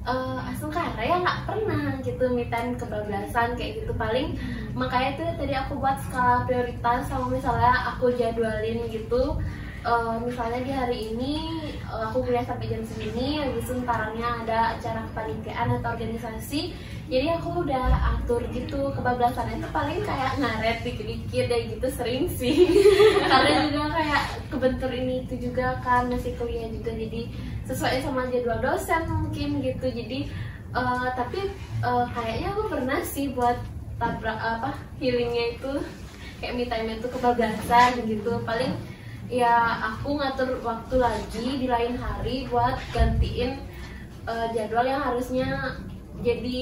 [0.08, 3.92] uh, asal karya nggak pernah gitu mitan kebablasan kayak gitu.
[3.96, 4.36] Paling
[4.76, 9.40] makanya tuh tadi aku buat skala prioritas sama misalnya aku jadwalin gitu
[9.86, 11.32] uh, misalnya di hari ini
[11.70, 16.74] eh, aku kuliah sampai jam segini habis itu ada acara kepanitiaan atau organisasi.
[17.06, 19.62] Jadi aku udah atur gitu kebablasan.
[19.62, 22.66] Itu paling kayak ngaret dikit-dikit ya gitu sering sih.
[23.30, 26.90] Karena juga kayak kebentur ini itu juga kan masih kuliah juga.
[26.90, 27.30] Jadi
[27.70, 29.86] sesuai sama jadwal dosen mungkin gitu.
[29.86, 30.26] Jadi
[30.74, 31.46] eh, tapi
[31.86, 33.54] eh, kayaknya aku pernah sih buat
[34.02, 35.78] tabrak apa healingnya itu.
[36.36, 38.42] Kayak me time itu kebablasan gitu.
[38.42, 38.95] Paling
[39.26, 43.58] ya aku ngatur waktu lagi di lain hari buat gantiin
[44.26, 45.78] eh, jadwal yang harusnya
[46.24, 46.58] jadi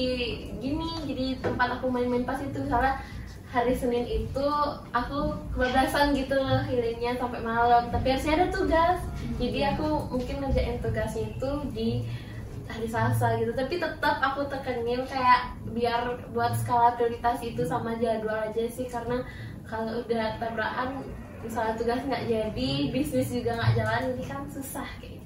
[0.59, 2.59] gini jadi tempat aku main-main pas itu.
[2.59, 2.99] Misalnya
[3.47, 4.47] hari Senin itu
[4.91, 6.35] aku kebablasan gitu
[6.67, 8.99] healingnya sampai malam tapi harusnya ada tugas.
[9.39, 11.89] Jadi aku mungkin ngerjain tugasnya itu di
[12.67, 13.55] hari Selasa gitu.
[13.55, 19.23] Tapi tetap aku tekenin kayak biar buat skala prioritas itu sama jadwal aja sih karena
[19.65, 21.07] kalau udah tabrakan
[21.45, 25.23] misalnya tugas nggak jadi bisnis juga nggak jalan jadi kan susah kayak gitu.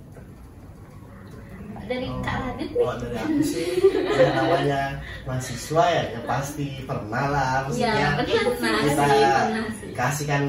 [1.89, 2.85] Dari Kak Radit nih.
[2.85, 8.29] Oh, dari aku sih yang namanya mahasiswa ya, ya pasti pernah lah maksudnya sih.
[8.29, 9.91] kita sih, pernah sih.
[9.97, 10.43] kasih kan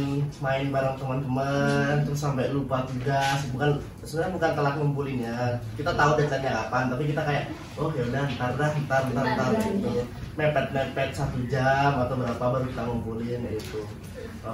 [0.44, 5.38] main bareng teman-teman terus sampai lupa tugas bukan sebenarnya bukan telat ngumpulinnya.
[5.80, 7.44] Kita tahu deadline kapan tapi kita kayak
[7.80, 9.90] oh ya udah ntar dah ntar ntar Ntar gitu.
[10.36, 13.80] Mepet mepet satu jam atau berapa baru kita ngumpulin ya itu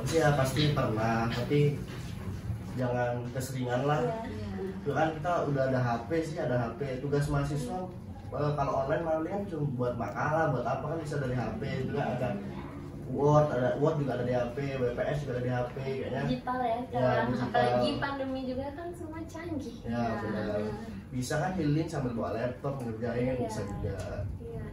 [0.05, 1.79] sih ya pasti pernah tapi
[2.75, 4.19] jangan keseringan lah Iya.
[4.77, 7.79] itu kan kita udah ada HP sih ada HP tugas mahasiswa
[8.29, 12.29] eh, kalau online malah cuma buat makalah buat apa kan bisa dari HP juga ada
[13.07, 16.67] Word ada Word juga ada di HP WPS juga ada di HP kayaknya digital ya
[16.67, 17.47] Ya, sekarang digital.
[17.47, 20.47] apalagi pandemi juga kan semua canggih ya benar
[21.09, 23.35] bisa kan healing sambil bawa laptop ngerjain Iya.
[23.41, 23.97] bisa juga
[24.41, 24.65] Iya.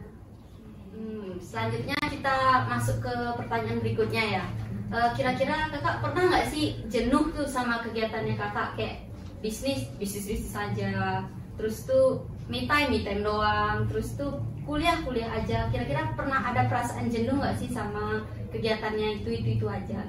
[0.91, 2.35] Hmm, selanjutnya kita
[2.67, 4.45] masuk ke pertanyaan berikutnya ya.
[4.93, 9.09] Eh, Kira-kira kakak pernah nggak sih jenuh tuh sama kegiatannya kakak kayak
[9.41, 11.25] bisnis, bisnis bisnis saja,
[11.57, 14.37] terus tuh me time, me time doang, terus tuh
[14.69, 15.65] kuliah kuliah aja.
[15.73, 18.21] Kira-kira pernah ada perasaan jenuh nggak sih sama
[18.53, 20.05] kegiatannya itu itu itu aja?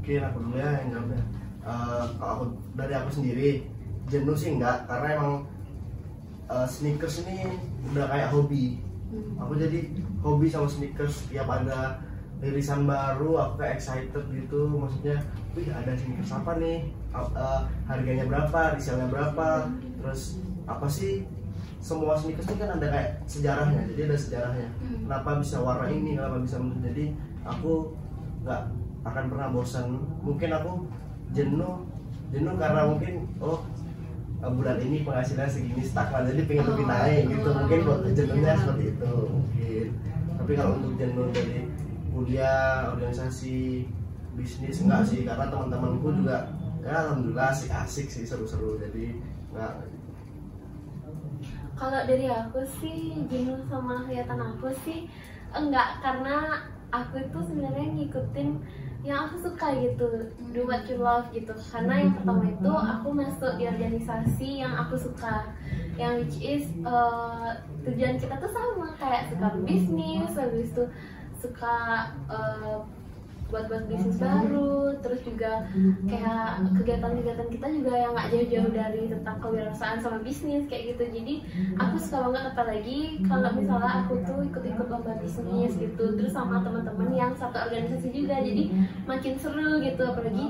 [0.00, 1.20] Oke, aku dulu ya yang jawabnya.
[2.16, 3.48] Kalau aku dari aku sendiri
[4.08, 5.34] jenuh sih enggak karena emang
[6.48, 7.60] eh, sneakers ini
[7.92, 8.80] udah kayak hobi.
[9.12, 9.44] Hmm.
[9.44, 9.92] Aku jadi
[10.24, 12.00] hobi sama sneakers tiap ada
[12.38, 14.66] rilisan baru aku kayak excited gitu.
[14.66, 15.16] Maksudnya
[15.52, 16.78] wih ada sneakers apa nih?
[17.14, 18.74] Eh, harganya berapa?
[18.74, 19.70] Resellnya berapa?
[20.00, 21.24] Terus apa sih?
[21.78, 24.68] Semua sneakers ini kan ada kayak sejarahnya jadi ada sejarahnya.
[24.80, 25.04] Hmm.
[25.04, 26.16] kenapa bisa warna ini?
[26.16, 27.04] Kenapa bisa jadi
[27.44, 27.92] aku
[28.40, 28.62] nggak
[29.04, 30.88] akan pernah bosan mungkin aku
[31.36, 31.84] jenuh
[32.32, 33.60] jenuh karena mungkin oh
[34.40, 36.90] bulan ini penghasilan segini stagnan jadi pengen lebih Oh.
[36.90, 37.48] naik gitu.
[37.52, 38.60] Mungkin buat jenuhnya Iya.
[38.60, 39.86] seperti itu mungkin.
[40.34, 41.63] Tapi kalau untuk jenuh dari
[42.14, 43.90] kuliah organisasi
[44.38, 45.26] bisnis enggak sih.
[45.26, 46.54] Karena teman-temanku juga
[46.86, 48.78] ya alhamdulillah asik-asik sih seru-seru.
[48.78, 49.18] Jadi
[49.50, 49.82] enggak.
[51.74, 55.10] Kalau dari aku sih jenuh sama kegiatan aku sih
[55.50, 55.98] enggak.
[55.98, 56.62] Karena
[56.94, 58.48] aku itu sebenarnya ngikutin
[59.04, 61.52] yang aku suka gitu do what you love gitu.
[61.68, 65.50] Karena yang pertama itu aku masuk di organisasi yang aku suka.
[65.98, 67.50] Yang which is eh,
[67.84, 68.96] tujuan kita tuh sama.
[68.96, 70.84] Kayak suka bisnis habis itu
[71.44, 71.76] suka
[72.32, 72.76] eh,
[73.52, 75.68] buat-buat bisnis baru terus juga
[76.08, 81.04] kayak kegiatan-kegiatan kita juga yang nggak jauh-jauh dari tentang kewirausahaan sama bisnis kayak gitu.
[81.12, 81.34] Jadi
[81.78, 87.14] aku suka banget apalagi kalau misalnya aku tuh ikut-ikut lomba bisnis gitu terus sama teman-teman
[87.14, 88.40] yang satu organisasi juga.
[88.40, 90.02] Jadi makin seru gitu.
[90.02, 90.46] Apalagi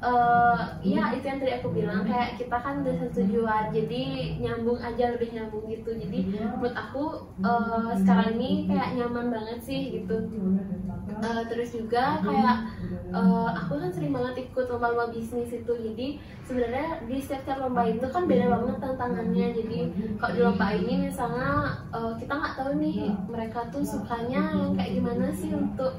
[0.00, 4.02] eh ya itu yang tadi aku bilang kayak kita kan udah satu tujuan jadi
[4.40, 5.92] nyambung aja lebih nyambung gitu.
[5.92, 10.16] Jadi menurut aku eh, sekarang ini kayak nyaman banget sih gitu.
[11.20, 12.56] Eh, terus juga kayak
[13.12, 15.68] eh, aku kan sering banget ikut lomba-lomba bisnis itu.
[15.68, 16.16] Jadi
[16.48, 19.46] sebenarnya di setiap lomba itu kan beda banget tantangannya.
[19.52, 19.78] Jadi
[20.16, 24.96] kalau di lomba ini misalnya eh, kita nggak tahu nih mereka tuh sukanya yang kayak
[24.96, 25.92] gimana sih untuk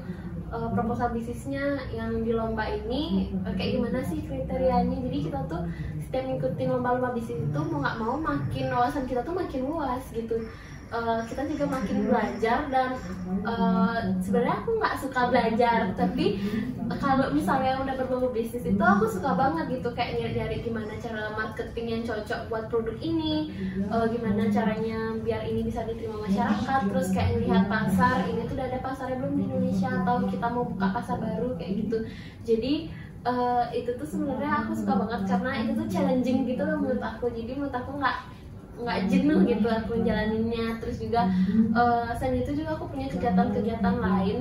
[0.52, 4.96] eh, proposal bisnisnya yang di lomba ini eh, kayak gimana sih kriterianya?
[5.00, 5.64] Jadi kita tuh
[6.04, 10.36] setiap ngikutin lomba-lomba bisnis itu mau nggak mau makin wawasan kita tuh makin luas gitu
[10.92, 12.92] Eh, kita juga makin belajar dan
[13.48, 15.88] eh, sebenarnya aku nggak suka belajar.
[15.96, 16.36] Tapi
[17.00, 21.86] kalau misalnya udah berbau bisnis itu aku suka banget gitu kayak nyari-nyari gimana cara marketing
[21.88, 23.56] yang cocok buat produk ini
[23.88, 26.80] eh, gimana caranya biar ini bisa diterima masyarakat.
[26.92, 30.68] Terus kayak melihat pasar ini tuh udah ada pasarnya belum di Indonesia atau kita mau
[30.68, 32.04] buka pasar baru kayak gitu.
[32.44, 32.92] Jadi
[33.24, 37.32] eh, itu tuh sebenarnya aku suka banget karena itu tuh challenging gitu loh menurut aku.
[37.32, 38.41] Jadi menurut aku nggak
[38.78, 40.80] nggak jenuh gitu aku jalaninnya.
[40.80, 41.28] Terus juga
[41.76, 44.38] uh, selain itu juga aku punya kegiatan-kegiatan lain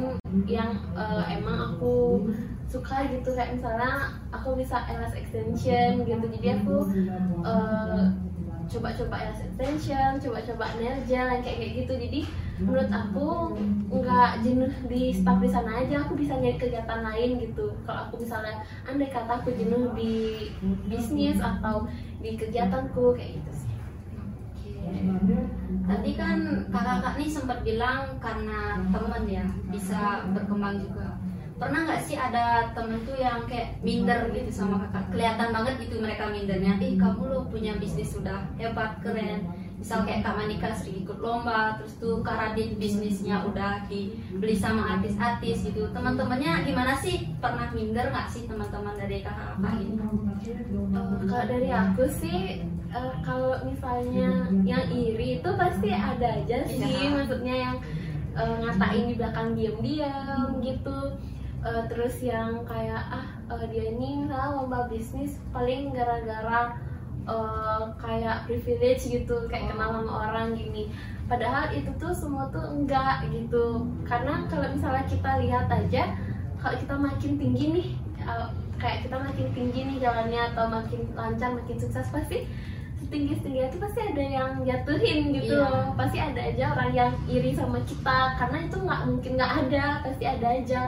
[0.48, 2.26] yang uh, emang aku
[2.72, 3.36] suka gitu.
[3.36, 6.26] Kayak misalnya aku bisa LS extension gitu.
[6.39, 6.76] Jadi aku
[7.44, 8.04] uh,
[8.72, 11.94] coba-coba LS extension coba-coba nerja kayak kayak gitu.
[12.00, 12.22] Jadi
[12.62, 13.58] menurut aku
[13.89, 16.08] nggak jenuh di staff di sana aja.
[16.08, 17.76] Aku bisa nyari kegiatan lain gitu.
[17.84, 20.48] Kalau aku misalnya andai kata aku jenuh di
[20.88, 21.84] bisnis atau
[22.24, 23.70] di kegiatanku kayak gitu sih
[25.82, 26.38] Tadi kan
[26.72, 31.20] kakak-kakak nih sempat bilang karena temen ya bisa berkembang juga.
[31.62, 35.13] Pernah nggak sih ada temen tuh yang kayak minder gitu sama kakak?
[35.13, 36.74] Kelihatan banget gitu mereka mindernya.
[36.82, 39.46] Ih kamu lo punya bisnis sudah hebat keren.
[39.82, 45.65] Misal kayak Kak Manika sering ikut lomba, terus tuh Kak bisnisnya udah dibeli sama artis-artis
[45.65, 45.89] gitu.
[45.89, 47.34] Teman-temannya gimana sih?
[47.41, 49.98] Pernah minder nggak sih teman-teman dari kakak-kakak ini?
[49.98, 56.84] Uh, kalau dari aku sih uh, kalau misalnya yang iri itu pasti ada aja sih.
[56.84, 57.10] Iya.
[57.15, 57.75] maksudnya yang
[58.36, 60.99] uh, ngatain di belakang diam-diam gitu.
[61.62, 66.73] Uh, terus yang kayak ah uh, dia ini misalnya lomba bisnis paling gara-gara
[67.30, 70.89] uh, kayak privilege gitu kayak kenal sama orang gini.
[71.30, 73.88] Padahal itu tuh semua tuh enggak gitu.
[74.04, 76.17] Karena kalau misalnya kita lihat aja
[76.58, 77.88] kalau kita makin tinggi nih
[78.25, 78.49] uh,
[78.82, 82.49] kayak kita makin tinggi nih jalannya atau makin lancar makin sukses pasti
[83.12, 85.67] setinggi tinggi itu pasti ada yang jatuhin gitu Iya.
[85.67, 85.86] loh.
[86.00, 90.24] Pasti ada aja orang yang iri sama kita karena itu nggak mungkin nggak ada pasti
[90.24, 90.82] ada aja.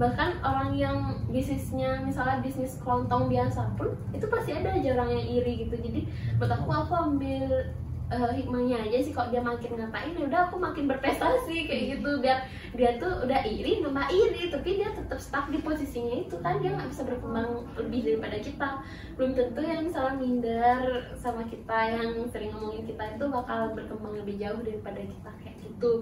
[0.00, 0.96] Bahkan orang yang
[1.28, 5.76] bisnisnya misalnya bisnis kelontong biasa pun itu pasti ada aja orang yang iri gitu.
[5.76, 6.08] Jadi
[6.40, 7.44] buat aku aku ambil
[8.06, 12.22] eh, hikmahnya aja sih kalau dia makin ngatain ya udah aku makin berprestasi kayak gitu.
[12.22, 12.46] Biar
[12.78, 16.74] dia tuh udah iri nambah iri tapi dia tetap stuck di posisinya itu kan dia
[16.78, 18.68] nggak bisa berkembang lebih daripada kita.
[19.18, 20.80] Belum tentu yang misalnya minder
[21.18, 25.92] sama kita yang sering ngomongin kita itu bakal berkembang lebih jauh daripada kita kayak gitu.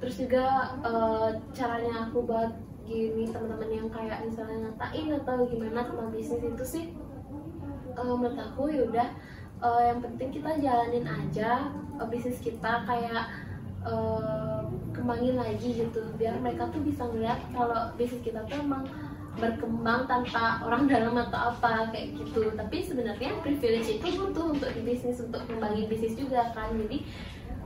[0.00, 0.44] Terus juga
[0.80, 2.50] eh, caranya aku buat
[2.82, 6.84] gini teman-teman yang kayak misalnya ngatain atau gimana tentang bisnis itu sih
[7.94, 9.08] eh, menurut aku ya udah
[9.62, 11.70] eh, yang penting kita jalanin aja
[12.02, 13.24] eh, bisnis kita kayak
[13.86, 14.60] eh,
[14.92, 18.84] kembangin lagi gitu biar mereka tuh bisa ngeliat kalau bisnis kita tuh emang
[19.40, 22.52] berkembang tanpa orang dalam atau apa kayak gitu.
[22.52, 26.76] Tapi sebenarnya privilege itu butuh untuk di bisnis untuk kembangin bisnis juga kan.
[26.76, 27.04] Jadi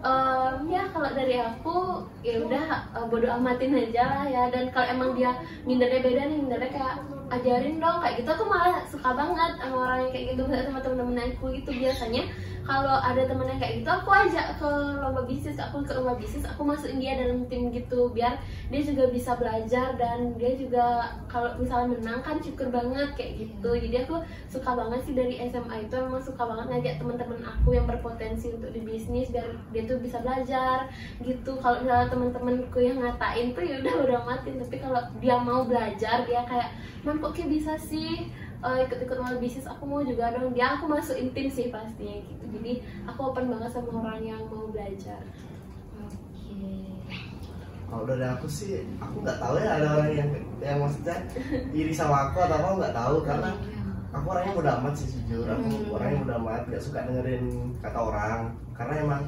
[0.07, 4.43] em, ya kalau dari aku ya udah eh, bodo amatin aja lah ya.
[4.55, 5.35] Dan kalau emang dia
[5.67, 6.97] mindernya beda nih mindernya kayak
[7.31, 8.31] ajarin dong kayak gitu.
[8.33, 12.25] Aku malah suka banget sama orang yang kayak gitu sama temen-temen aku gitu biasanya.
[12.67, 15.55] Kalau ada temen yang kayak gitu aku ajak ke lomba bisnis.
[15.63, 18.43] Aku ke lomba bisnis aku masukin dia dalam tim gitu biar
[18.75, 23.71] dia juga bisa belajar dan dia juga kalau misalnya menang kan syukur banget kayak gitu.
[23.71, 24.19] Jadi aku
[24.51, 28.75] suka banget sih dari SMA itu memang suka banget ngajak teman-teman aku yang berpotensi untuk
[28.75, 30.91] di bisnis biar dia tuh bisa belajar
[31.23, 31.55] gitu.
[31.63, 36.27] Kalau misalnya teman-temanku yang ngatain tuh ya udah udah matiin tapi kalau dia mau belajar
[36.27, 36.75] dia kayak
[37.17, 38.29] man kok kayak bisa sih
[38.61, 40.53] eh, ikut-ikut bisnis aku mau juga dong.
[40.53, 42.45] Dia aku masukin tim sih pastinya gitu.
[42.61, 45.25] Jadi aku open banget sama orang yang mau belajar.
[47.87, 51.17] Kalau dari aku sih aku nggak tahu ya ada orang yang yang maksudnya
[51.71, 53.17] iri sama aku atau apa nggak tahu.
[53.25, 53.51] Karena
[54.13, 55.47] aku orangnya mudah amat sih jujur.
[55.49, 55.95] Aku Hmm.
[55.97, 57.45] orangnya mudah amat nggak suka dengerin
[57.81, 58.41] kata orang.
[58.77, 59.23] Karena emang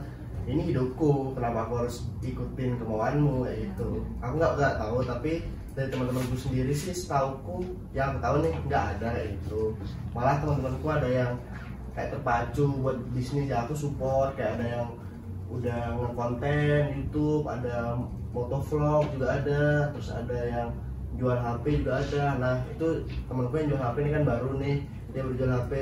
[0.44, 4.04] ini hidupku kenapa aku harus ikutin kemauanmu kayak gitu.
[4.20, 5.32] Aku nggak nggak tahu tapi
[5.78, 7.62] dari teman-temanku sendiri sih setauku
[7.94, 9.78] yang aku tahu nih nggak ada gitu
[10.10, 11.32] malah teman-temanku ada yang
[11.98, 14.38] kayak terpacu buat bisnis ya aku support.
[14.38, 14.88] Kayak ada yang
[15.50, 17.98] udah ngekonten YouTube ada
[18.30, 20.68] motovlog juga ada terus ada yang
[21.18, 22.24] jual HP juga ada.
[22.38, 24.76] Nah itu temanku yang jual HP ini kan baru nih
[25.10, 25.72] dia berjual HP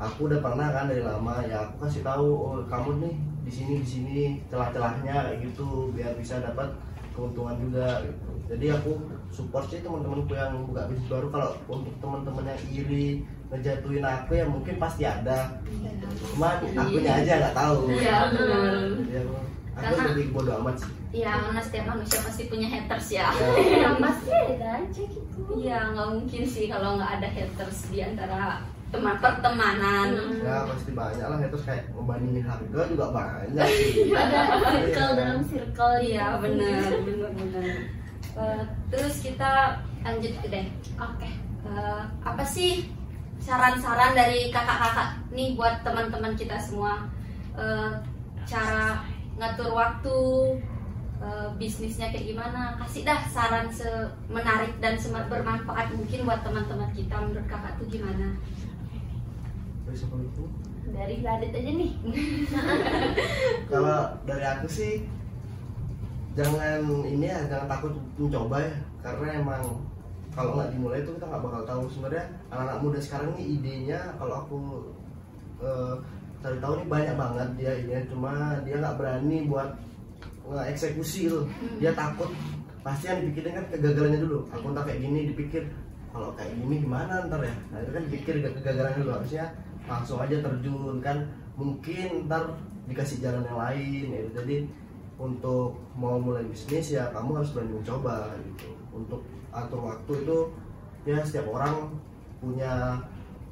[0.00, 3.14] aku udah pernah kan dari lama ya aku kasih tahu oh kamu nih
[3.46, 4.18] di sini di sini
[4.50, 6.72] celah-celahnya kayak gitu biar bisa dapat
[7.12, 8.90] keuntungan juga gitu jadi aku
[9.30, 13.06] support sih teman-temanku yang buka bisnis baru kalau untuk teman-teman yang iri
[13.46, 15.54] ngejatuhin aku ya mungkin pasti ada
[16.26, 18.74] cuman akunya aja nggak tahu Iya, benar.
[19.06, 23.34] Ya, aku Karena- lebih bodo amat sih Ya, karena setiap manusia pasti punya haters ya.
[23.34, 23.50] Ya.
[23.82, 28.62] ya pasti ada aja gitu Iya, nggak mungkin sih kalau nggak ada haters di antara
[28.90, 30.06] teman pertemanan.
[30.10, 30.42] Hmm.
[30.42, 35.14] ya pasti banyak lah terus kayak membandingin harga juga banyak sih ada circle Iya.
[35.16, 36.42] dalam circle Iya, gitu.
[36.42, 37.76] benar, benar, benar.
[38.36, 40.66] Eh, terus kita lanjut deh.
[40.96, 41.28] oke.
[41.60, 42.86] Eh, apa sih
[43.40, 47.10] saran-saran dari kakak-kakak nih buat teman-teman kita semua?
[47.58, 47.90] Eh,
[48.46, 49.02] cara
[49.40, 50.16] ngatur waktu
[51.20, 52.78] eh, bisnisnya kayak gimana?
[52.80, 54.96] Kasih dah saran semenarik dan
[55.26, 57.18] bermanfaat mungkin buat teman-teman kita.
[57.18, 58.38] Menurut kakak tuh gimana?
[60.90, 61.92] Dari Radit aja nih.
[63.70, 65.02] Kalau dari aku sih
[66.38, 68.74] jangan ini ya jangan takut mencoba ya.
[69.00, 69.62] Karena emang
[70.30, 71.82] kalau nggak dimulai itu kita nggak bakal tahu.
[71.90, 74.58] Sebenarnya anak-anak muda sekarang ini idenya kalau aku
[75.64, 75.94] eh,
[76.40, 77.92] cari tahu ini banyak banget dia ini.
[78.08, 79.70] Cuma dia nggak berani buat
[80.50, 81.46] eksekusi gitu.
[81.78, 82.30] Dia takut.
[82.80, 84.38] Pasti yang dipikirin kan kegagalannya dulu.
[84.56, 85.68] Aku ntar kayak gini dipikir.
[86.10, 87.54] Kalau kayak gini gimana ntar ya?
[87.70, 89.10] Nah itu kan dipikir kegagalan dulu.
[89.20, 89.44] Harusnya
[89.86, 91.28] langsung aja terjun kan.
[91.60, 92.56] Mungkin ntar
[92.88, 94.22] dikasih jalan yang lain ya.
[94.40, 94.56] Jadi
[95.20, 99.20] untuk mau mulai bisnis ya kamu harus berani mencoba gitu untuk
[99.52, 100.38] atur waktu itu
[101.04, 101.92] ya setiap orang
[102.40, 102.96] punya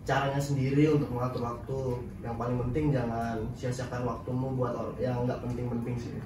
[0.08, 1.78] caranya sendiri untuk mengatur waktu
[2.24, 6.16] yang paling penting jangan sia-siakan waktumu buat or- yang nggak penting-penting sih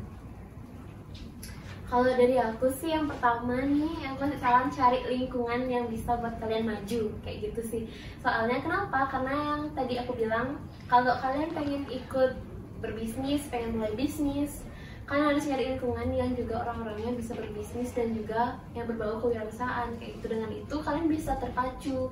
[1.93, 6.65] Kalau dari aku sih yang pertama nih aku saran cari lingkungan yang bisa buat kalian
[6.65, 7.83] maju kayak gitu sih.
[8.25, 9.13] Soalnya kenapa?
[9.13, 10.57] Karena yang tadi aku bilang
[10.89, 12.33] kalau kalian pengen ikut
[12.81, 14.65] berbisnis, pengen mulai bisnis,
[15.07, 20.19] kalian harus cari lingkungan yang juga orang-orangnya bisa berbisnis dan juga yang berbau kewirausahaan kayak
[20.21, 20.27] gitu.
[20.33, 22.09] Dengan itu kalian bisa terpacu.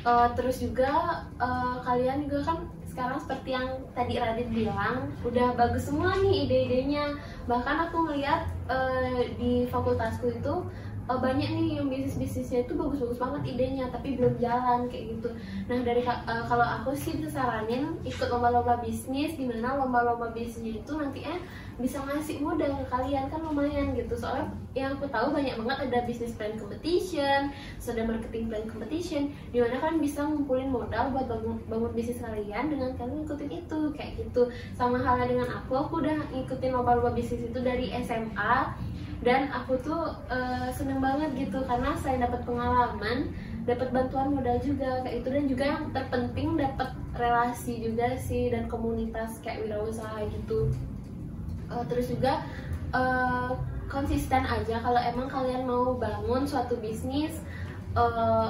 [0.00, 2.58] Eh, terus juga eh, kalian juga kan
[2.90, 7.14] sekarang seperti yang tadi Radit bilang udah bagus semua nih ide-idenya
[7.46, 10.54] bahkan aku ngeliat eh, di fakultasku itu
[11.10, 15.28] eh, banyak nih yang bisnis bisnisnya itu bagus-bagus banget idenya tapi belum jalan kayak gitu.
[15.66, 20.78] Nah dari eh, kalau aku sih bisa saranin ikut lomba-lomba bisnis di mana lomba-lomba bisnisnya
[20.78, 21.40] itu nanti eh
[21.80, 24.14] bisa ngasih modal ke kalian kan lumayan gitu.
[24.14, 27.50] Soalnya yang aku tahu banyak banget ada business plan competition
[27.90, 32.70] ada marketing plan competition di mana kan bisa ngumpulin modal buat bangun, bangun bisnis kalian
[32.70, 34.46] dengan kalian ngikutin itu kayak gitu.
[34.78, 38.78] Sama halnya dengan aku aku udah ngikutin lomba-lomba bisnis itu dari SMA
[39.20, 43.28] dan aku tuh eh, seneng banget gitu karena saya dapat pengalaman
[43.68, 48.64] dapat bantuan modal juga kayak itu dan juga yang terpenting dapat relasi juga sih dan
[48.64, 50.72] komunitas kayak wirausaha gitu.
[51.68, 52.40] Eh, terus juga
[52.96, 53.52] eh,
[53.92, 54.80] konsisten aja.
[54.80, 57.44] Kalau emang kalian mau bangun suatu bisnis
[57.92, 58.48] eh,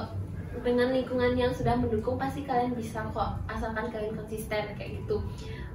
[0.63, 5.23] dengan lingkungan yang sudah mendukung pasti kalian bisa kok asalkan kalian konsisten kayak gitu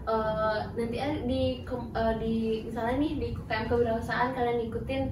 [0.06, 5.02] Eh, nanti di eh, di misalnya nih di UKM kewirausahaan kalian ikutin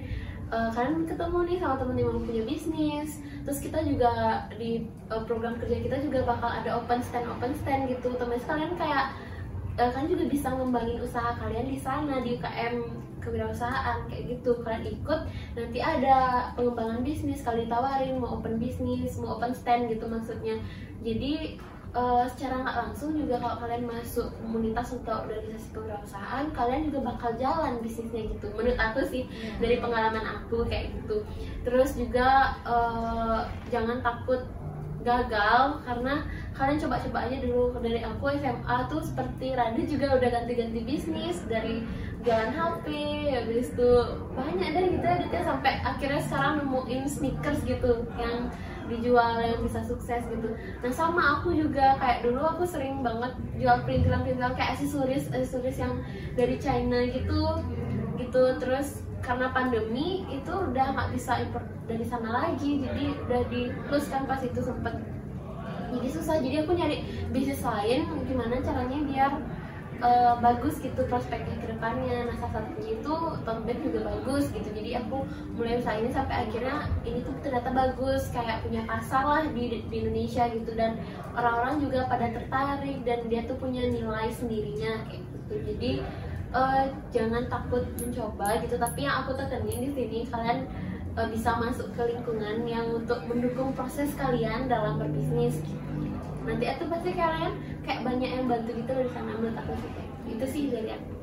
[0.47, 3.19] eh, kalian ketemu nih sama temen yang punya bisnis.
[3.43, 7.91] Terus kita juga di eh, program kerja kita juga bakal ada open stand open stand
[7.91, 8.15] gitu.
[8.15, 9.11] Otomatis kalian kayak
[9.75, 12.75] eh, kalian juga bisa ngembangin usaha kalian di sana di UKM
[13.19, 14.63] kewirausahaan kayak gitu.
[14.63, 15.21] Kalian ikut
[15.59, 20.55] nanti ada pengembangan bisnis kalian tawarin mau open bisnis mau open stand gitu maksudnya.
[21.03, 21.59] Jadi
[21.95, 27.31] eh, secara nggak langsung juga kalau kalian masuk komunitas atau organisasi kewirausahaan kalian juga bakal
[27.39, 28.51] jalan bisnisnya gitu.
[28.53, 29.23] Menurut aku sih
[29.63, 31.23] dari pengalaman aku kayak gitu.
[31.63, 33.39] Terus juga eh,
[33.71, 34.43] jangan takut
[35.05, 36.25] gagal karena
[36.57, 37.77] kalian coba-coba aja dulu.
[37.79, 41.85] Dari aku SMA tuh seperti Radit juga udah ganti-ganti bisnis dari
[42.25, 42.85] jalan HP
[43.29, 43.91] habis itu
[44.33, 48.49] banyak deh gitu Raditnya sampai akhirnya sekarang nemuin sneakers gitu yang
[48.87, 50.49] dijual yang bisa sukses gitu.
[50.81, 55.93] Nah sama aku juga kayak dulu aku sering banget jual perintilan-perintilan kayak aksesoris aksesoris yang
[56.37, 57.41] dari China gitu
[58.21, 58.43] gitu.
[58.61, 62.85] Terus karena pandemi itu udah nggak bisa import dari sana lagi.
[62.85, 64.93] Jadi udah di close kan pas itu sempet.
[65.95, 66.37] Jadi susah.
[66.41, 66.97] Jadi aku nyari
[67.33, 69.31] bisnis lain gimana caranya biar
[70.01, 72.27] eh, bagus gitu prospeknya ke depannya.
[72.27, 74.69] Nah salah satunya itu tote bag juga bagus gitu.
[74.71, 75.23] Jadi aku
[75.55, 79.95] mulai usaha ini sampai akhirnya ini tuh ternyata bagus kayak punya pasar lah di, di
[79.95, 80.71] Indonesia gitu.
[80.75, 80.99] Dan
[81.35, 85.55] orang-orang juga pada tertarik dan dia tuh punya nilai sendirinya kayak gitu.
[85.73, 85.91] Jadi
[86.55, 86.83] eh,
[87.15, 88.75] jangan takut mencoba gitu.
[88.75, 90.67] Tapi yang aku tekenin di sini kalian
[91.15, 95.83] eh, bisa masuk ke lingkungan yang untuk mendukung proses kalian dalam berbisnis gitu.
[96.45, 99.91] nanti itu pasti kalian kayak banyak yang bantu gitu loh di sana menurut aku sih
[100.25, 101.15] itu sih dari aku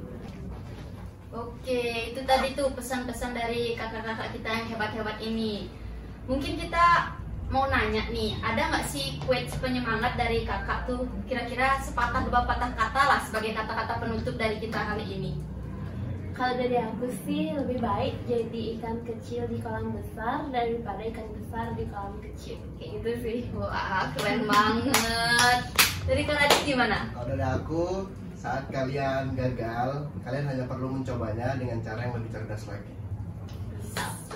[1.32, 5.64] Oke, itu tadi tuh pesan-pesan dari kakak-kakak kita yang hebat-hebat ini.
[6.28, 7.16] Mungkin kita
[7.48, 11.08] mau nanya nih, ada nggak sih quotes penyemangat dari kakak tuh?
[11.24, 15.32] Kira-kira sepatah dua patah kata lah sebagai kata-kata penutup dari kita kali ini.
[16.32, 21.76] Kalau dari aku sih lebih baik jadi ikan kecil di kolam besar daripada ikan besar
[21.76, 25.58] di kolam kecil kayak gitu sih Wah, keren banget.
[26.02, 26.98] Dari Kak Radit gimana?
[27.14, 27.84] kalau dari aku
[28.34, 32.92] saat kalian gagal kalian hanya perlu mencobanya dengan cara yang lebih cerdas lagi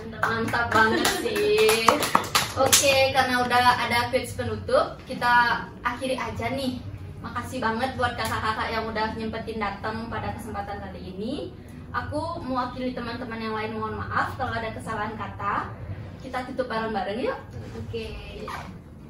[0.06, 1.88] Mantap banget sih.
[2.56, 6.78] Oke, karena udah ada quotes penutup, kita akhiri aja nih.
[7.20, 11.34] Makasih banget buat kakak-kakak yang udah nyempetin datang pada kesempatan kali ini.
[11.96, 15.72] Aku mewakili teman-teman yang lain mohon maaf kalau ada kesalahan kata.
[16.20, 17.38] Kita tutup bareng-bareng yuk.
[17.76, 18.06] oke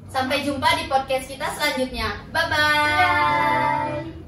[0.07, 2.23] Sampai jumpa di podcast kita selanjutnya.
[2.31, 4.07] Bye-bye.
[4.07, 4.26] Bye.